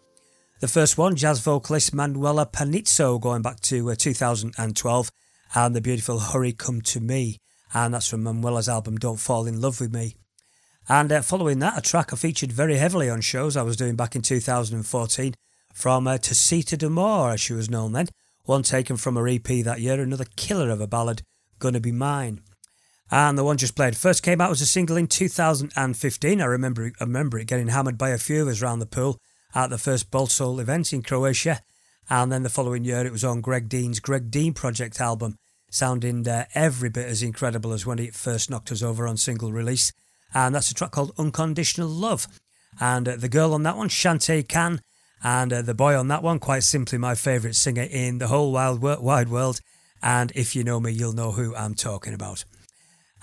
The 0.60 0.68
first 0.68 0.98
one, 0.98 1.16
jazz 1.16 1.40
vocalist 1.40 1.94
Manuela 1.94 2.46
Panizzo, 2.46 3.22
going 3.22 3.42
back 3.42 3.62
to 3.62 3.90
uh, 3.90 3.96
2012, 3.98 5.12
and 5.56 5.74
the 5.74 5.80
beautiful 5.80 6.20
Hurry 6.20 6.52
Come 6.52 6.82
to 6.82 7.00
Me, 7.00 7.38
and 7.74 7.94
that's 7.94 8.10
from 8.10 8.24
Manuela's 8.24 8.68
album 8.68 8.98
Don't 8.98 9.16
Fall 9.16 9.48
in 9.48 9.62
Love 9.62 9.80
with 9.80 9.94
Me. 9.94 10.18
And 10.90 11.10
uh, 11.10 11.22
following 11.22 11.60
that, 11.60 11.78
a 11.78 11.82
track 11.82 12.12
I 12.12 12.18
featured 12.18 12.52
very 12.52 12.76
heavily 12.76 13.10
on 13.10 13.22
shows 13.22 13.56
I 13.56 13.64
was 13.64 13.78
doing 13.78 13.96
back 13.96 14.14
in 14.14 14.24
2014 14.24 15.36
from 15.74 16.06
uh, 16.06 16.18
Tasita 16.18 16.78
D'Mour, 16.78 17.32
as 17.32 17.40
she 17.40 17.54
was 17.54 17.70
known 17.70 17.94
then. 17.94 18.10
One 18.48 18.64
taken 18.64 18.96
from 18.96 19.18
her 19.18 19.28
EP 19.28 19.44
that 19.44 19.82
year, 19.82 20.02
another 20.02 20.26
killer 20.38 20.70
of 20.70 20.80
a 20.80 20.88
ballad, 20.88 21.22
Gonna 21.60 21.82
Be 21.82 21.92
Mine. 21.92 22.40
And 23.12 23.38
the 23.38 23.44
one 23.44 23.58
just 23.58 23.76
played 23.76 23.98
first 23.98 24.24
came 24.24 24.40
out 24.40 24.52
as 24.52 24.62
a 24.62 24.66
single 24.66 24.96
in 24.96 25.08
2015. 25.08 26.42
I 26.42 26.46
remember, 26.46 26.90
I 26.98 27.04
remember 27.04 27.38
it 27.38 27.48
getting 27.48 27.68
hammered 27.68 27.98
by 27.98 28.12
a 28.12 28.18
few 28.18 28.44
of 28.44 28.48
us 28.48 28.62
round 28.62 28.82
the 28.82 28.86
pool 28.86 29.20
at 29.54 29.70
the 29.70 29.78
first 29.78 30.12
Bold 30.12 30.32
Soul 30.32 30.62
event 30.62 30.94
in 30.94 31.04
Croatia. 31.04 31.60
And 32.10 32.32
then 32.32 32.44
the 32.44 32.50
following 32.50 32.86
year, 32.86 33.06
it 33.06 33.12
was 33.12 33.26
on 33.26 33.42
Greg 33.42 33.68
Dean's 33.68 34.00
Greg 34.00 34.32
Dean 34.32 34.54
Project 34.54 35.02
album, 35.02 35.36
sounding 35.70 36.26
uh, 36.26 36.46
every 36.56 36.88
bit 36.88 37.10
as 37.10 37.22
incredible 37.22 37.74
as 37.74 37.86
when 37.86 38.00
it 38.00 38.16
first 38.16 38.50
knocked 38.50 38.72
us 38.72 38.82
over 38.82 39.06
on 39.10 39.18
single 39.18 39.52
release. 39.52 39.92
And 40.34 40.56
that's 40.56 40.72
a 40.72 40.74
track 40.74 40.92
called 40.92 41.12
Unconditional 41.18 41.90
Love. 41.90 42.28
And 42.80 43.10
uh, 43.10 43.18
the 43.18 43.28
girl 43.28 43.54
on 43.54 43.64
that 43.64 43.76
one, 43.76 43.90
Chantae 43.90 44.48
Cann, 44.48 44.80
and 45.24 45.52
uh, 45.52 45.62
the 45.62 45.74
boy 45.74 45.98
on 45.98 46.08
that 46.10 46.24
one, 46.24 46.40
quite 46.40 46.64
simply 46.64 46.98
my 46.98 47.16
favourite 47.16 47.56
singer 47.56 47.88
in 47.90 48.18
the 48.20 48.28
whole 48.28 48.52
wild, 48.52 48.82
wide 48.82 49.30
world. 49.30 49.60
And 50.02 50.32
if 50.36 50.56
you 50.56 50.64
know 50.64 50.80
me, 50.80 50.92
you'll 50.92 51.14
know 51.14 51.32
who 51.32 51.56
I'm 51.56 51.74
talking 51.74 52.14
about. 52.14 52.46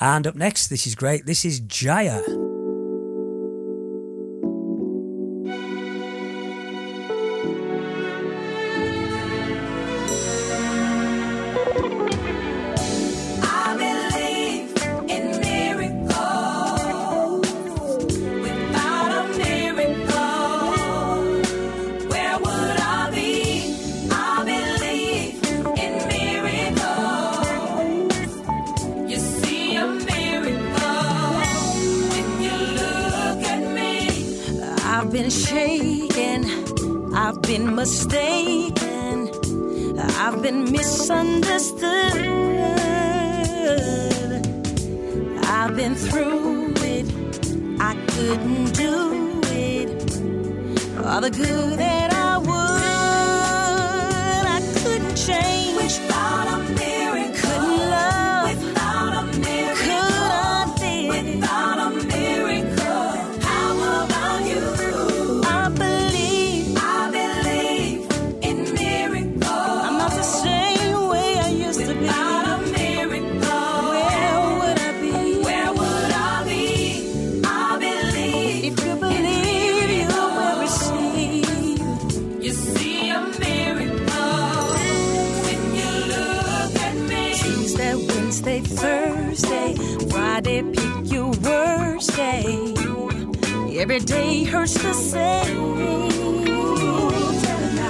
And 0.00 0.26
up 0.26 0.34
next, 0.34 0.68
this 0.68 0.86
is 0.86 0.94
great. 0.94 1.24
This 1.24 1.44
is 1.44 1.60
Jaya. 1.60 2.43
Been 37.46 37.74
mistaken, 37.74 39.30
I've 40.18 40.40
been 40.42 40.70
misunderstood. 40.70 41.82
I've 45.44 45.76
been 45.76 45.94
through 45.94 46.72
it, 46.78 47.06
I 47.80 47.94
couldn't 48.08 48.72
do 48.72 49.40
it. 49.44 49.88
All 51.04 51.20
the 51.20 51.30
good 51.30 51.78
that 51.78 52.12
I 52.14 52.38
would, 52.38 52.50
I 54.56 54.60
couldn't 54.82 55.16
change. 55.16 55.76
Without 55.76 56.48
a 56.48 56.58
miracle, 56.58 56.83
Every 93.94 94.06
day 94.06 94.42
hurts 94.42 94.74
the 94.74 94.92
same. 94.92 95.76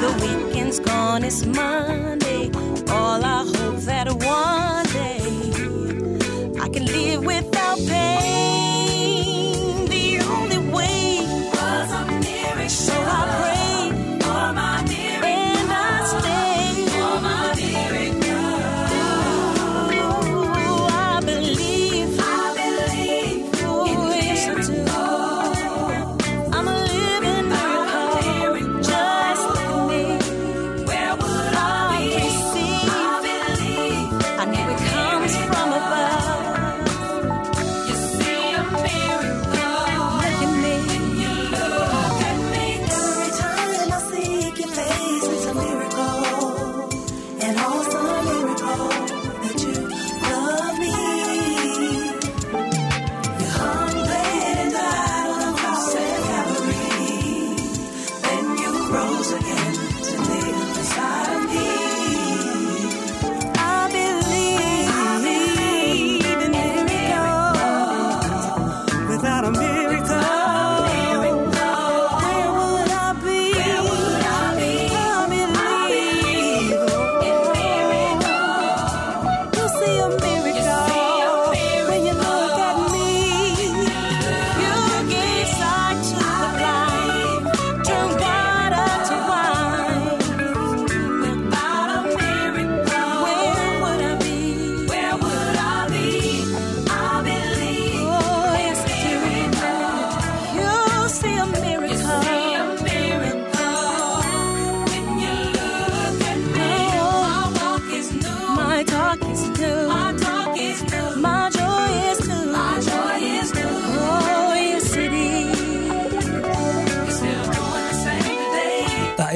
The 0.02 0.12
weekend's 0.20 0.78
gone, 0.78 1.24
it's 1.24 1.46
Monday. 1.46 2.50
All 2.90 3.24
I 3.24 3.50
hope 3.56 3.76
that 3.86 4.12
one 4.12 4.73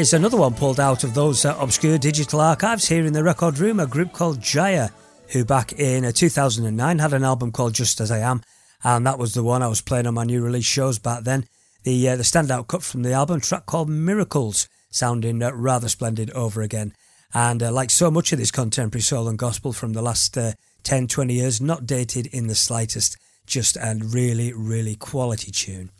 It's 0.09 0.14
another 0.14 0.39
one 0.39 0.55
pulled 0.55 0.80
out 0.80 1.05
of 1.05 1.12
those 1.12 1.44
uh, 1.44 1.55
obscure 1.60 1.98
digital 1.98 2.40
archives 2.40 2.89
here 2.89 3.05
in 3.05 3.12
the 3.12 3.22
record 3.22 3.59
room, 3.59 3.78
a 3.78 3.86
group 3.86 4.14
called 4.14 4.40
Jaya, 4.40 4.89
who 5.32 5.44
back 5.44 5.74
in 5.74 6.06
uh, 6.06 6.12
2009 6.12 6.98
had 6.98 7.12
an 7.12 7.24
album 7.24 7.52
called 7.52 7.74
Just 7.74 8.01
As 8.01 8.10
I 8.10 8.20
Am, 8.20 8.40
and 8.82 9.06
that 9.06 9.18
was 9.18 9.35
the 9.35 9.43
one 9.43 9.62
I 9.62 9.68
was 9.68 9.82
playing 9.82 10.06
on 10.06 10.14
my 10.14 10.24
new 10.24 10.43
release 10.43 10.64
shows 10.64 10.98
back 10.98 11.24
then. 11.24 11.44
The, 11.82 12.09
uh, 12.09 12.16
the 12.16 12.22
standout 12.22 12.68
cut 12.68 12.82
from 12.82 13.02
the 13.02 13.12
album, 13.12 13.43
track 13.43 13.66
called 13.66 13.90
Miracles, 13.90 14.66
sounding 14.90 15.43
uh, 15.43 15.52
rather 15.52 15.90
splendid 15.90 16.30
over 16.30 16.62
again. 16.62 16.94
And 17.35 17.62
uh, 17.62 17.70
like 17.70 17.90
so 17.90 18.10
much 18.10 18.32
of 18.32 18.39
this 18.39 18.51
contemporary 18.51 19.02
soul 19.02 19.28
and 19.28 19.39
gospel 19.39 19.74
from 19.74 19.93
the 19.93 20.01
last 20.01 20.39
uh, 20.39 20.52
10, 20.85 21.09
20 21.09 21.35
years, 21.35 21.60
not 21.60 21.85
dated 21.85 22.28
in 22.28 22.47
the 22.47 22.55
slightest, 22.55 23.18
just 23.47 23.76
a 23.76 24.01
really, 24.02 24.55
really 24.55 24.97
quality 24.97 25.51
tune. 25.51 25.90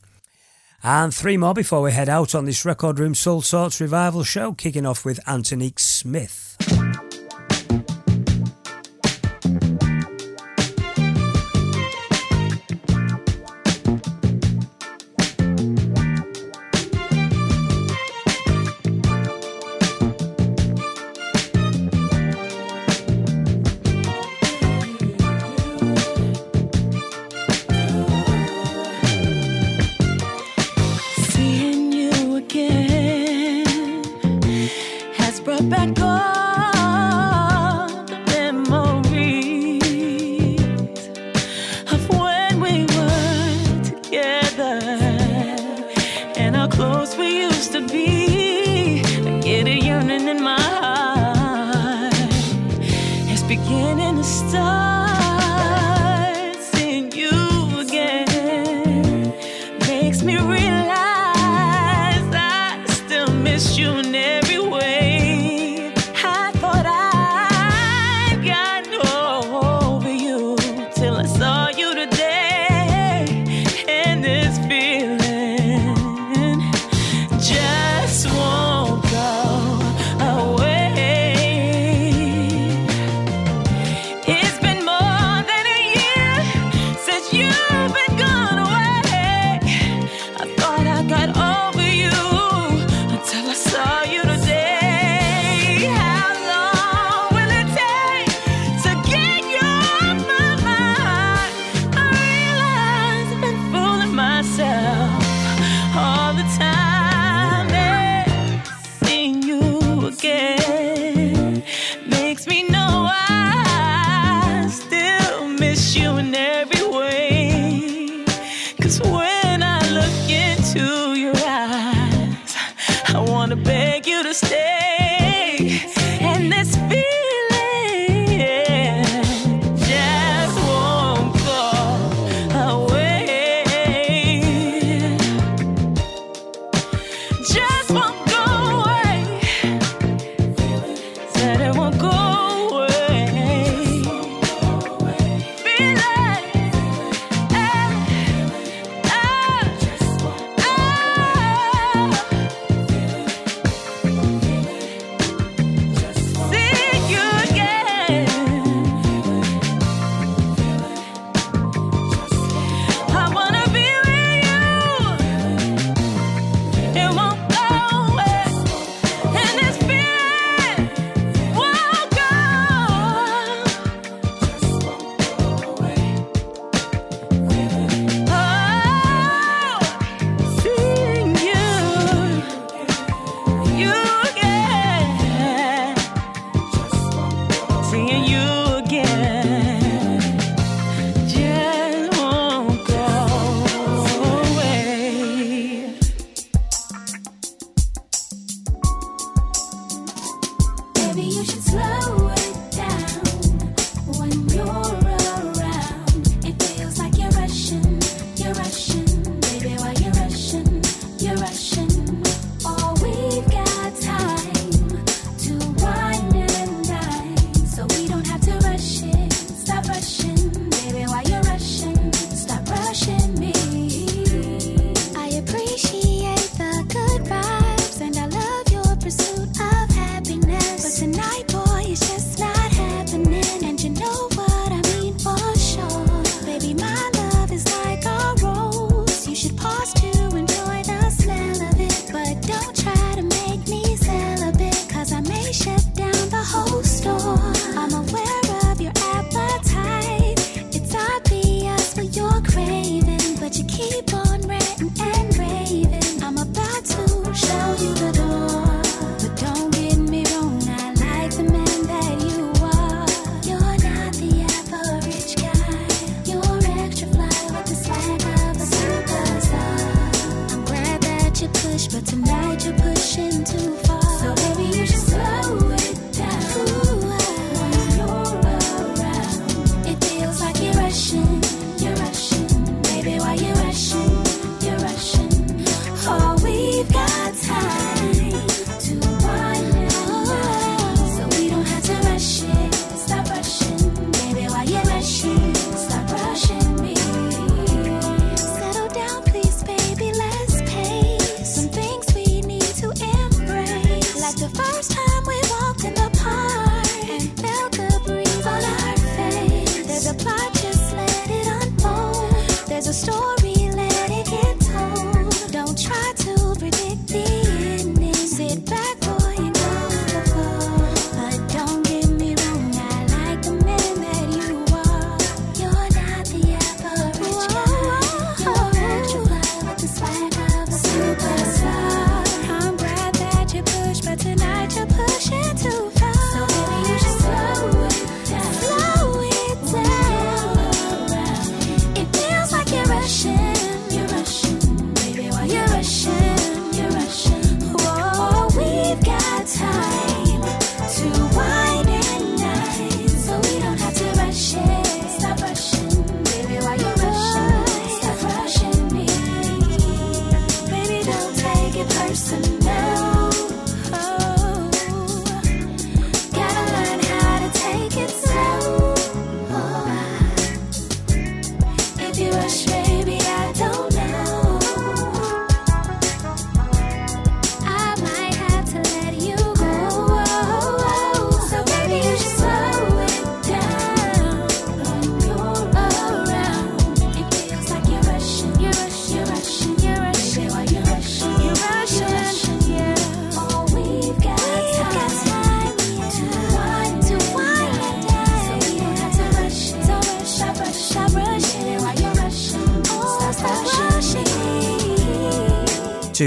And 0.82 1.12
three 1.12 1.36
more 1.36 1.55
before 1.55 1.82
we 1.82 1.92
head 1.92 2.09
out 2.09 2.34
on 2.34 2.44
this 2.44 2.64
Record 2.64 2.98
Room 2.98 3.14
Soulsorts 3.14 3.80
revival 3.80 4.22
show, 4.22 4.52
kicking 4.52 4.86
off 4.86 5.05
with 5.05 5.18
Antonique 5.26 5.80
Smith. 5.80 7.07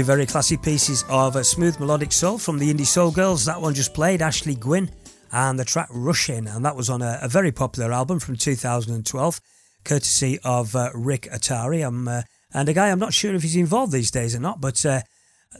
Two 0.02 0.06
very 0.06 0.26
classy 0.26 0.56
pieces 0.56 1.04
of 1.08 1.36
uh, 1.36 1.44
smooth 1.44 1.78
melodic 1.78 2.10
soul 2.10 2.36
from 2.36 2.58
the 2.58 2.74
Indie 2.74 2.84
Soul 2.84 3.12
Girls. 3.12 3.44
That 3.44 3.60
one 3.60 3.72
just 3.72 3.94
played, 3.94 4.20
Ashley 4.20 4.56
Gwynn, 4.56 4.90
and 5.30 5.56
the 5.56 5.64
track 5.64 5.86
Rushing, 5.92 6.48
and 6.48 6.64
that 6.64 6.74
was 6.74 6.90
on 6.90 7.02
a, 7.02 7.20
a 7.22 7.28
very 7.28 7.52
popular 7.52 7.92
album 7.92 8.18
from 8.18 8.34
2012, 8.34 9.40
courtesy 9.84 10.40
of 10.42 10.74
uh, 10.74 10.90
Rick 10.92 11.28
Atari. 11.32 11.86
I'm, 11.86 12.08
uh, 12.08 12.22
and 12.52 12.68
a 12.68 12.72
guy 12.72 12.90
I'm 12.90 12.98
not 12.98 13.14
sure 13.14 13.32
if 13.32 13.42
he's 13.42 13.54
involved 13.54 13.92
these 13.92 14.10
days 14.10 14.34
or 14.34 14.40
not, 14.40 14.60
but 14.60 14.84
uh, 14.84 15.02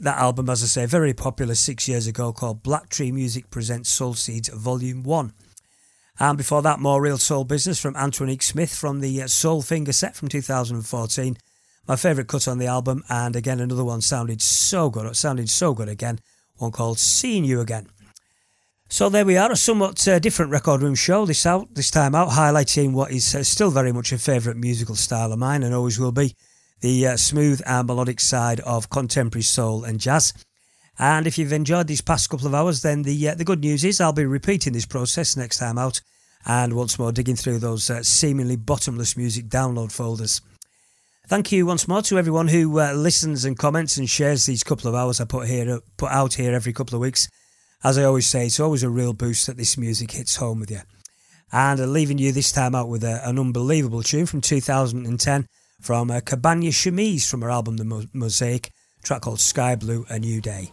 that 0.01 0.17
album, 0.17 0.49
as 0.49 0.61
I 0.61 0.65
say, 0.65 0.85
very 0.87 1.13
popular 1.13 1.55
six 1.55 1.87
years 1.87 2.05
ago, 2.05 2.33
called 2.33 2.63
Black 2.63 2.89
Tree 2.89 3.13
Music 3.13 3.49
Presents 3.49 3.89
Soul 3.89 4.13
Seeds 4.13 4.49
Volume 4.49 5.03
1. 5.03 5.31
And 6.19 6.37
before 6.37 6.61
that, 6.63 6.81
more 6.81 7.01
real 7.01 7.17
soul 7.17 7.45
business 7.45 7.79
from 7.79 7.95
Antonique 7.95 8.43
Smith 8.43 8.75
from 8.75 8.99
the 8.99 9.21
uh, 9.21 9.27
Soul 9.27 9.61
Finger 9.61 9.93
set 9.93 10.17
from 10.17 10.27
2014. 10.27 11.37
My 11.85 11.97
favourite 11.97 12.29
cut 12.29 12.47
on 12.47 12.59
the 12.59 12.67
album, 12.67 13.03
and 13.09 13.35
again, 13.35 13.59
another 13.59 13.83
one 13.83 14.01
sounded 14.01 14.41
so 14.41 14.89
good. 14.89 15.05
It 15.05 15.17
sounded 15.17 15.49
so 15.49 15.73
good 15.73 15.89
again. 15.89 16.19
One 16.55 16.71
called 16.71 16.97
Seeing 16.97 17.43
You 17.43 17.59
Again. 17.59 17.89
So 18.87 19.09
there 19.09 19.25
we 19.25 19.37
are, 19.37 19.51
a 19.51 19.55
somewhat 19.55 20.07
uh, 20.07 20.19
different 20.19 20.51
record 20.51 20.81
room 20.81 20.95
show 20.95 21.25
this 21.25 21.45
out 21.45 21.73
this 21.73 21.91
time 21.91 22.15
out, 22.15 22.29
highlighting 22.29 22.93
what 22.93 23.11
is 23.11 23.35
uh, 23.35 23.43
still 23.43 23.69
very 23.71 23.91
much 23.91 24.13
a 24.13 24.17
favourite 24.17 24.57
musical 24.57 24.95
style 24.95 25.33
of 25.33 25.39
mine 25.39 25.63
and 25.63 25.73
always 25.73 25.99
will 25.99 26.11
be 26.11 26.35
the 26.79 27.07
uh, 27.07 27.17
smooth 27.17 27.59
and 27.65 27.87
melodic 27.87 28.19
side 28.19 28.59
of 28.61 28.89
contemporary 28.89 29.43
soul 29.43 29.83
and 29.83 29.99
jazz. 29.99 30.31
And 30.99 31.25
if 31.25 31.37
you've 31.37 31.51
enjoyed 31.51 31.87
these 31.87 32.01
past 32.01 32.29
couple 32.29 32.45
of 32.45 32.53
hours, 32.53 32.81
then 32.81 33.01
the 33.01 33.29
uh, 33.29 33.35
the 33.35 33.43
good 33.43 33.61
news 33.61 33.83
is 33.83 33.99
I'll 33.99 34.13
be 34.13 34.25
repeating 34.25 34.73
this 34.73 34.85
process 34.85 35.35
next 35.35 35.57
time 35.57 35.77
out, 35.77 35.99
and 36.45 36.73
once 36.73 36.99
more 36.99 37.11
digging 37.11 37.35
through 37.35 37.59
those 37.59 37.89
uh, 37.89 38.03
seemingly 38.03 38.55
bottomless 38.57 39.17
music 39.17 39.47
download 39.47 39.91
folders. 39.91 40.39
Thank 41.27 41.53
you 41.53 41.65
once 41.65 41.87
more 41.87 42.01
to 42.03 42.17
everyone 42.17 42.49
who 42.49 42.79
uh, 42.79 42.91
listens 42.91 43.45
and 43.45 43.57
comments 43.57 43.95
and 43.95 44.09
shares 44.09 44.45
these 44.45 44.61
couple 44.61 44.89
of 44.89 44.95
hours 44.95 45.21
I 45.21 45.25
put 45.25 45.47
here 45.47 45.79
put 45.95 46.11
out 46.11 46.33
here 46.33 46.53
every 46.53 46.73
couple 46.73 46.95
of 46.95 47.01
weeks. 47.01 47.29
As 47.81 47.97
I 47.97 48.03
always 48.03 48.27
say, 48.27 48.45
it's 48.45 48.59
always 48.59 48.83
a 48.83 48.89
real 48.89 49.13
boost 49.13 49.47
that 49.47 49.55
this 49.55 49.77
music 49.77 50.11
hits 50.11 50.35
home 50.35 50.59
with 50.59 50.69
you. 50.69 50.81
And 51.51 51.79
uh, 51.79 51.85
leaving 51.85 52.17
you 52.17 52.33
this 52.33 52.51
time 52.51 52.75
out 52.75 52.89
with 52.89 53.05
a, 53.05 53.27
an 53.27 53.39
unbelievable 53.39 54.03
tune 54.03 54.25
from 54.25 54.41
2010 54.41 55.45
from 55.79 56.11
uh, 56.11 56.19
Cabana 56.19 56.71
Chemise 56.71 57.29
from 57.29 57.41
her 57.41 57.49
album 57.49 57.77
The 57.77 57.85
Mo- 57.85 58.03
Mosaic, 58.11 58.71
track 59.03 59.21
called 59.21 59.39
Sky 59.39 59.75
Blue 59.75 60.05
A 60.09 60.19
New 60.19 60.41
Day. 60.41 60.71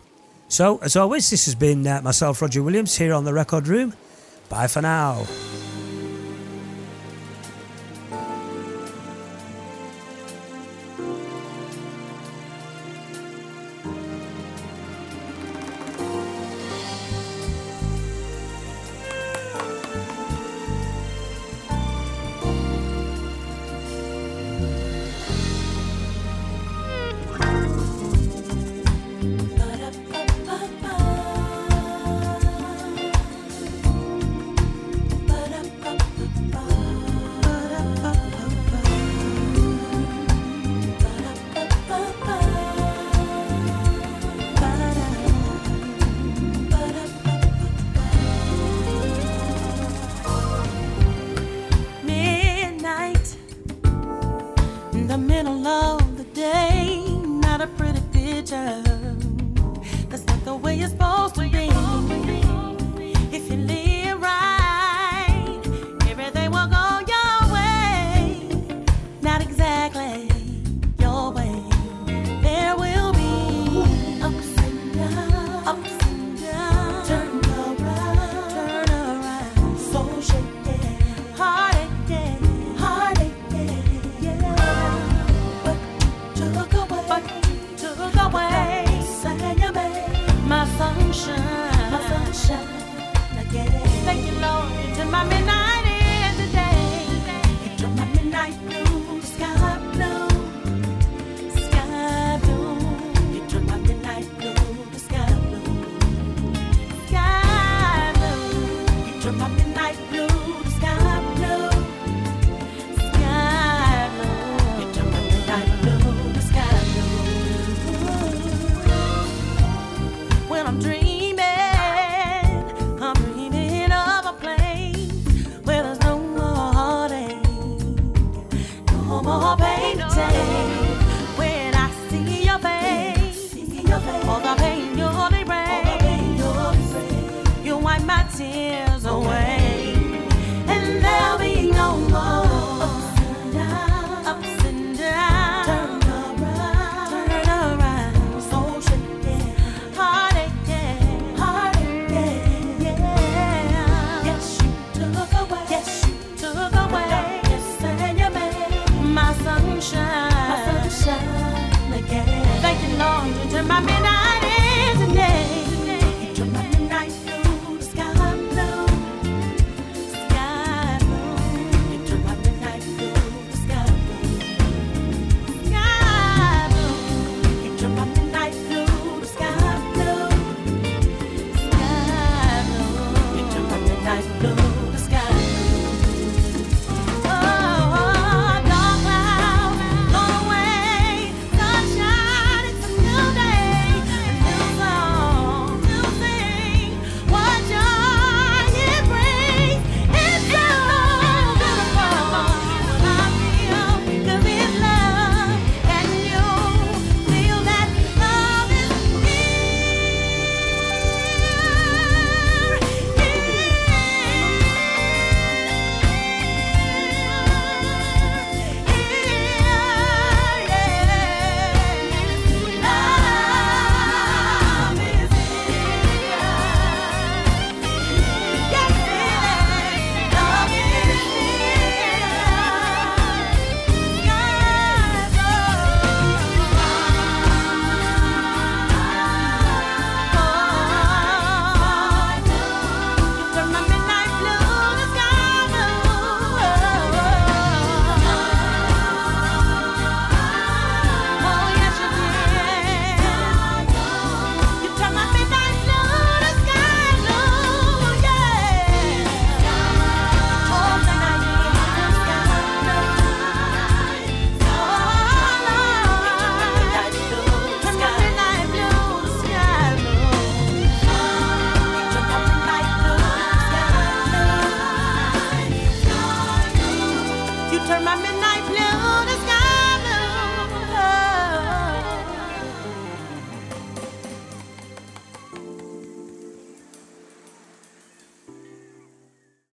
So, 0.49 0.79
as 0.79 0.97
always, 0.97 1.31
this 1.31 1.45
has 1.45 1.55
been 1.55 1.87
uh, 1.87 2.01
myself, 2.03 2.43
Roger 2.43 2.65
Williams, 2.65 2.97
here 2.97 3.15
on 3.15 3.25
the 3.25 3.33
Record 3.33 3.69
Room. 3.69 3.95
Bye 4.49 4.67
for 4.67 4.83
now. 4.83 5.27